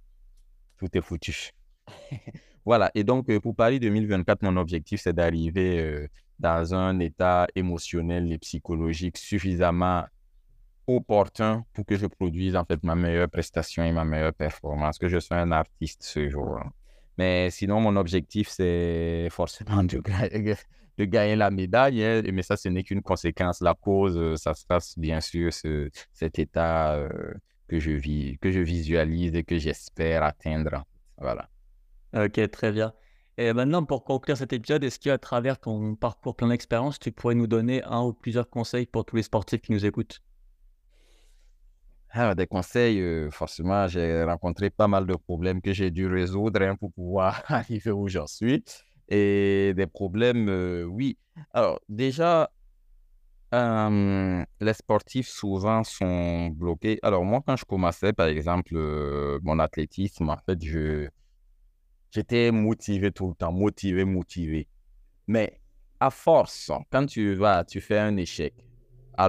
tout 0.78 0.88
est 0.94 1.02
foutu. 1.02 1.50
voilà. 2.64 2.90
Et 2.94 3.04
donc, 3.04 3.28
euh, 3.28 3.40
pour 3.40 3.54
Paris 3.54 3.78
2024, 3.78 4.42
mon 4.42 4.56
objectif, 4.56 5.02
c'est 5.02 5.12
d'arriver 5.12 5.80
euh, 5.80 6.08
dans 6.38 6.74
un 6.74 6.98
état 6.98 7.46
émotionnel 7.54 8.32
et 8.32 8.38
psychologique 8.38 9.18
suffisamment 9.18 10.04
opportun 10.88 11.64
pour 11.72 11.84
que 11.86 11.96
je 11.96 12.06
produise 12.06 12.56
en 12.56 12.64
fait 12.64 12.82
ma 12.82 12.96
meilleure 12.96 13.28
prestation 13.28 13.84
et 13.84 13.92
ma 13.92 14.04
meilleure 14.04 14.34
performance, 14.34 14.98
que 14.98 15.08
je 15.08 15.20
sois 15.20 15.36
un 15.36 15.52
artiste 15.52 16.02
ce 16.02 16.28
jour. 16.28 16.58
Mais 17.18 17.50
sinon, 17.50 17.80
mon 17.80 17.96
objectif, 17.96 18.48
c'est 18.48 19.28
forcément 19.30 19.84
de, 19.84 20.00
de 20.98 21.04
gagner 21.04 21.36
la 21.36 21.50
médaille, 21.50 22.02
hein, 22.02 22.22
mais 22.32 22.42
ça, 22.42 22.56
ce 22.56 22.68
n'est 22.68 22.82
qu'une 22.82 23.02
conséquence. 23.02 23.60
La 23.60 23.74
cause, 23.74 24.16
euh, 24.16 24.36
ça 24.36 24.54
se 24.54 24.64
passe 24.64 24.98
bien 24.98 25.20
sûr 25.20 25.52
ce, 25.52 25.90
cet 26.12 26.38
état 26.38 26.94
euh, 26.94 27.08
que 27.68 27.78
je 27.78 27.90
vis, 27.90 28.38
que 28.38 28.50
je 28.50 28.60
visualise 28.60 29.34
et 29.34 29.44
que 29.44 29.58
j'espère 29.58 30.22
atteindre. 30.22 30.84
Voilà. 31.18 31.48
Ok, 32.16 32.50
très 32.50 32.72
bien. 32.72 32.92
Et 33.36 33.52
maintenant, 33.52 33.84
pour 33.84 34.04
conclure 34.04 34.36
cet 34.36 34.52
épisode, 34.52 34.82
est-ce 34.82 34.98
qu'à 34.98 35.18
travers 35.18 35.60
ton 35.60 35.94
parcours 35.94 36.34
plein 36.34 36.48
d'expérience, 36.48 36.98
tu 36.98 37.12
pourrais 37.12 37.34
nous 37.36 37.46
donner 37.46 37.84
un 37.84 38.02
ou 38.02 38.12
plusieurs 38.12 38.48
conseils 38.48 38.86
pour 38.86 39.04
tous 39.04 39.16
les 39.16 39.22
sportifs 39.22 39.60
qui 39.60 39.72
nous 39.72 39.84
écoutent? 39.84 40.20
Ah, 42.10 42.34
des 42.34 42.46
conseils, 42.46 43.00
euh, 43.00 43.30
forcément, 43.30 43.86
j'ai 43.86 44.24
rencontré 44.24 44.70
pas 44.70 44.88
mal 44.88 45.06
de 45.06 45.14
problèmes 45.14 45.60
que 45.60 45.72
j'ai 45.72 45.90
dû 45.90 46.06
résoudre 46.06 46.62
hein, 46.62 46.74
pour 46.76 46.92
pouvoir 46.92 47.42
arriver 47.48 47.90
où 47.90 48.08
j'en 48.08 48.26
suis. 48.26 48.64
Et 49.08 49.72
des 49.76 49.86
problèmes, 49.86 50.48
euh, 50.48 50.84
oui. 50.84 51.18
Alors, 51.52 51.80
déjà, 51.88 52.50
les 53.52 54.72
sportifs 54.72 55.28
souvent 55.28 55.84
sont 55.84 56.48
bloqués. 56.48 56.98
Alors, 57.02 57.24
moi, 57.24 57.42
quand 57.46 57.56
je 57.56 57.64
commençais, 57.64 58.12
par 58.12 58.28
exemple, 58.28 58.74
euh, 58.76 59.38
mon 59.42 59.58
athlétisme, 59.58 60.28
en 60.30 60.36
fait, 60.38 60.62
je, 60.62 61.08
j'étais 62.10 62.50
motivé 62.50 63.12
tout 63.12 63.28
le 63.28 63.34
temps, 63.34 63.52
motivé, 63.52 64.04
motivé. 64.04 64.66
Mais 65.26 65.60
à 66.00 66.10
force, 66.10 66.70
quand 66.90 67.06
tu 67.06 67.34
vas, 67.34 67.64
tu 67.64 67.80
fais 67.80 67.98
un 67.98 68.16
échec 68.16 68.54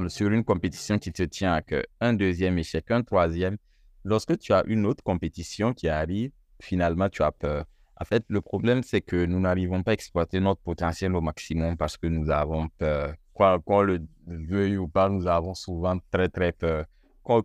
sur 0.07 0.29
une 0.29 0.43
compétition 0.43 0.97
qui 0.99 1.11
te 1.11 1.23
tient 1.23 1.53
à 1.53 1.61
cœur, 1.61 1.83
un 1.99 2.13
deuxième 2.13 2.57
échec, 2.57 2.89
un 2.91 3.01
troisième, 3.01 3.57
lorsque 4.03 4.37
tu 4.37 4.53
as 4.53 4.63
une 4.67 4.85
autre 4.85 5.03
compétition 5.03 5.73
qui 5.73 5.89
arrive, 5.89 6.31
finalement, 6.61 7.09
tu 7.09 7.23
as 7.23 7.31
peur. 7.31 7.65
En 8.01 8.05
fait, 8.05 8.23
le 8.29 8.41
problème, 8.41 8.81
c'est 8.83 9.01
que 9.01 9.25
nous 9.25 9.39
n'arrivons 9.39 9.83
pas 9.83 9.91
à 9.91 9.93
exploiter 9.93 10.39
notre 10.39 10.61
potentiel 10.61 11.15
au 11.15 11.21
maximum 11.21 11.75
parce 11.75 11.97
que 11.97 12.07
nous 12.07 12.29
avons 12.29 12.69
peur. 12.77 13.13
Qu'on 13.33 13.81
le 13.81 14.05
veuille 14.27 14.77
ou 14.77 14.87
pas, 14.87 15.09
nous 15.09 15.27
avons 15.27 15.53
souvent 15.53 15.97
très, 16.11 16.29
très 16.29 16.51
peur. 16.51 16.85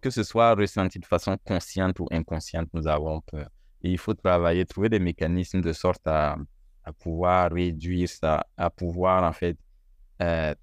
Que 0.00 0.10
ce 0.10 0.22
soit 0.22 0.54
ressenti 0.54 0.98
de 0.98 1.04
façon 1.04 1.36
consciente 1.44 2.00
ou 2.00 2.06
inconsciente, 2.10 2.68
nous 2.72 2.86
avons 2.86 3.20
peur. 3.20 3.48
Et 3.82 3.90
il 3.90 3.98
faut 3.98 4.14
travailler, 4.14 4.64
trouver 4.64 4.88
des 4.88 4.98
mécanismes 4.98 5.60
de 5.60 5.72
sorte 5.72 6.06
à, 6.06 6.36
à 6.84 6.92
pouvoir 6.92 7.50
réduire 7.52 8.08
ça, 8.08 8.46
à 8.56 8.70
pouvoir, 8.70 9.24
en 9.24 9.32
fait, 9.32 9.58
euh, 10.22 10.54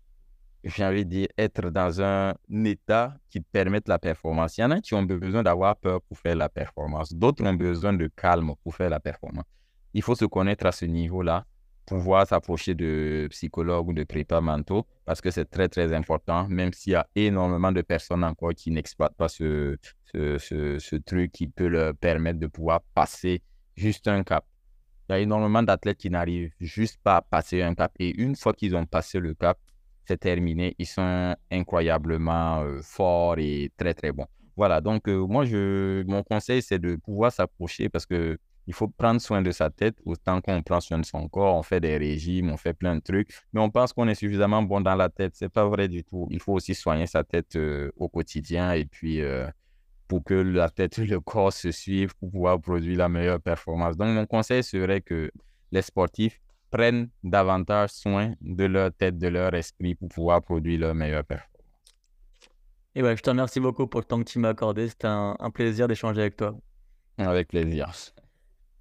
j'ai 0.63 0.85
envie 0.85 1.05
de 1.05 1.09
dire, 1.09 1.27
être 1.37 1.69
dans 1.69 2.01
un 2.01 2.33
état 2.65 3.15
qui 3.29 3.39
permette 3.41 3.87
la 3.87 3.99
performance. 3.99 4.57
Il 4.57 4.61
y 4.61 4.63
en 4.63 4.71
a 4.71 4.81
qui 4.81 4.93
ont 4.93 5.03
besoin 5.03 5.43
d'avoir 5.43 5.75
peur 5.75 6.01
pour 6.01 6.17
faire 6.17 6.35
la 6.35 6.49
performance. 6.49 7.13
D'autres 7.13 7.43
ont 7.45 7.53
besoin 7.53 7.93
de 7.93 8.07
calme 8.15 8.53
pour 8.63 8.75
faire 8.75 8.89
la 8.89 8.99
performance 8.99 9.45
il 9.93 10.01
faut 10.01 10.15
se 10.15 10.25
connaître 10.25 10.65
à 10.65 10.71
ce 10.71 10.85
niveau-là, 10.85 11.45
pouvoir 11.85 12.27
s'approcher 12.27 12.75
de 12.75 13.27
psychologues 13.31 13.89
ou 13.89 13.93
de 13.93 14.03
prépa 14.03 14.39
mentaux, 14.39 14.87
parce 15.05 15.21
que 15.21 15.31
c'est 15.31 15.49
très, 15.49 15.67
très 15.67 15.93
important, 15.93 16.47
même 16.47 16.71
s'il 16.73 16.93
y 16.93 16.95
a 16.95 17.07
énormément 17.15 17.71
de 17.71 17.81
personnes 17.81 18.23
encore 18.23 18.53
qui 18.53 18.71
n'exploitent 18.71 19.15
pas 19.15 19.27
ce, 19.27 19.77
ce, 20.13 20.95
truc 20.97 21.31
qui 21.31 21.47
peut 21.47 21.67
leur 21.67 21.95
permettre 21.95 22.39
de 22.39 22.47
pouvoir 22.47 22.81
passer 22.93 23.41
juste 23.75 24.07
un 24.07 24.23
cap. 24.23 24.45
Il 25.09 25.13
y 25.13 25.15
a 25.15 25.19
énormément 25.19 25.63
d'athlètes 25.63 25.97
qui 25.97 26.09
n'arrivent 26.09 26.51
juste 26.61 26.97
pas 27.03 27.17
à 27.17 27.21
passer 27.21 27.61
un 27.61 27.75
cap. 27.75 27.91
Et 27.99 28.17
une 28.21 28.35
fois 28.35 28.53
qu'ils 28.53 28.75
ont 28.75 28.85
passé 28.85 29.19
le 29.19 29.33
cap, 29.33 29.57
c'est 30.11 30.17
terminé. 30.17 30.75
Ils 30.77 30.87
sont 30.87 31.35
incroyablement 31.49 32.61
euh, 32.63 32.81
forts 32.81 33.37
et 33.37 33.71
très, 33.77 33.93
très 33.93 34.11
bons. 34.11 34.27
Voilà, 34.57 34.81
donc 34.81 35.07
euh, 35.07 35.25
moi, 35.25 35.45
je, 35.45 36.03
mon 36.03 36.21
conseil, 36.23 36.61
c'est 36.61 36.79
de 36.79 36.97
pouvoir 36.97 37.31
s'approcher 37.31 37.87
parce 37.87 38.05
que 38.05 38.37
il 38.67 38.73
faut 38.73 38.87
prendre 38.89 39.19
soin 39.19 39.41
de 39.41 39.51
sa 39.51 39.69
tête 39.69 39.95
autant 40.05 40.39
qu'on 40.39 40.61
prend 40.61 40.79
soin 40.81 40.99
de 40.99 41.05
son 41.05 41.27
corps. 41.29 41.55
On 41.55 41.63
fait 41.63 41.79
des 41.79 41.97
régimes, 41.97 42.51
on 42.51 42.57
fait 42.57 42.73
plein 42.73 42.95
de 42.95 43.01
trucs, 43.01 43.29
mais 43.53 43.59
on 43.61 43.69
pense 43.71 43.91
qu'on 43.91 44.07
est 44.07 44.15
suffisamment 44.15 44.61
bon 44.61 44.81
dans 44.81 44.95
la 44.95 45.09
tête. 45.09 45.33
C'est 45.35 45.49
pas 45.49 45.65
vrai 45.65 45.87
du 45.87 46.03
tout. 46.03 46.27
Il 46.29 46.39
faut 46.39 46.53
aussi 46.53 46.75
soigner 46.75 47.07
sa 47.07 47.23
tête 47.23 47.55
euh, 47.55 47.91
au 47.95 48.07
quotidien 48.07 48.73
et 48.73 48.85
puis 48.85 49.21
pour 50.07 50.23
que 50.23 50.33
la 50.33 50.69
tête 50.69 50.97
le 50.97 51.19
corps 51.21 51.53
se 51.53 51.71
suivent 51.71 52.13
pour 52.19 52.29
pouvoir 52.31 52.59
produire 52.61 52.97
la 52.97 53.09
meilleure 53.09 53.41
performance. 53.41 53.97
Donc, 53.97 54.09
mon 54.09 54.25
conseil 54.25 54.63
serait 54.63 55.01
que 55.01 55.31
les 55.71 55.81
sportifs 55.81 56.39
prennent 56.71 57.09
davantage 57.23 57.91
soin 57.91 58.33
de 58.41 58.65
leur 58.65 58.91
tête, 58.93 59.17
de 59.17 59.27
leur 59.27 59.53
esprit 59.53 59.95
pour 59.95 60.09
pouvoir 60.09 60.41
produire 60.41 60.79
leur 60.79 60.95
meilleure 60.95 61.23
performance. 61.23 61.51
Et 62.95 63.03
ouais, 63.03 63.15
je 63.15 63.21
te 63.21 63.29
remercie 63.29 63.59
beaucoup 63.59 63.87
pour 63.87 64.01
le 64.01 64.05
temps 64.05 64.19
que 64.19 64.29
tu 64.29 64.39
m'as 64.39 64.49
accordé. 64.49 64.89
C'était 64.89 65.07
un, 65.07 65.35
un 65.39 65.51
plaisir 65.51 65.87
d'échanger 65.87 66.21
avec 66.21 66.35
toi. 66.35 66.57
Avec 67.17 67.49
plaisir. 67.49 67.91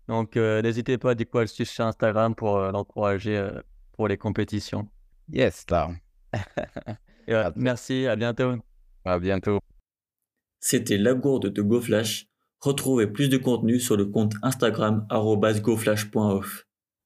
Donc, 0.08 0.36
euh, 0.36 0.60
n'hésitez 0.62 0.98
pas 0.98 1.14
du 1.14 1.26
coup 1.26 1.38
à 1.38 1.42
le 1.42 1.46
suivre 1.46 1.70
sur 1.70 1.84
Instagram 1.84 2.34
pour 2.34 2.56
euh, 2.56 2.72
l'encourager 2.72 3.36
euh, 3.36 3.60
pour 3.92 4.08
les 4.08 4.16
compétitions. 4.16 4.88
Yes, 5.32 5.64
là. 5.70 5.90
merci, 7.54 8.06
à 8.06 8.16
bientôt. 8.16 8.56
À 9.04 9.18
bientôt. 9.20 9.60
C'était 10.58 10.98
la 10.98 11.14
gourde 11.14 11.52
de 11.52 11.62
GoFlash. 11.62 12.26
Retrouvez 12.60 13.06
plus 13.06 13.28
de 13.28 13.38
contenu 13.38 13.78
sur 13.78 13.96
le 13.96 14.06
compte 14.06 14.34
Instagram 14.42 15.06
goflash.off. 15.08 16.66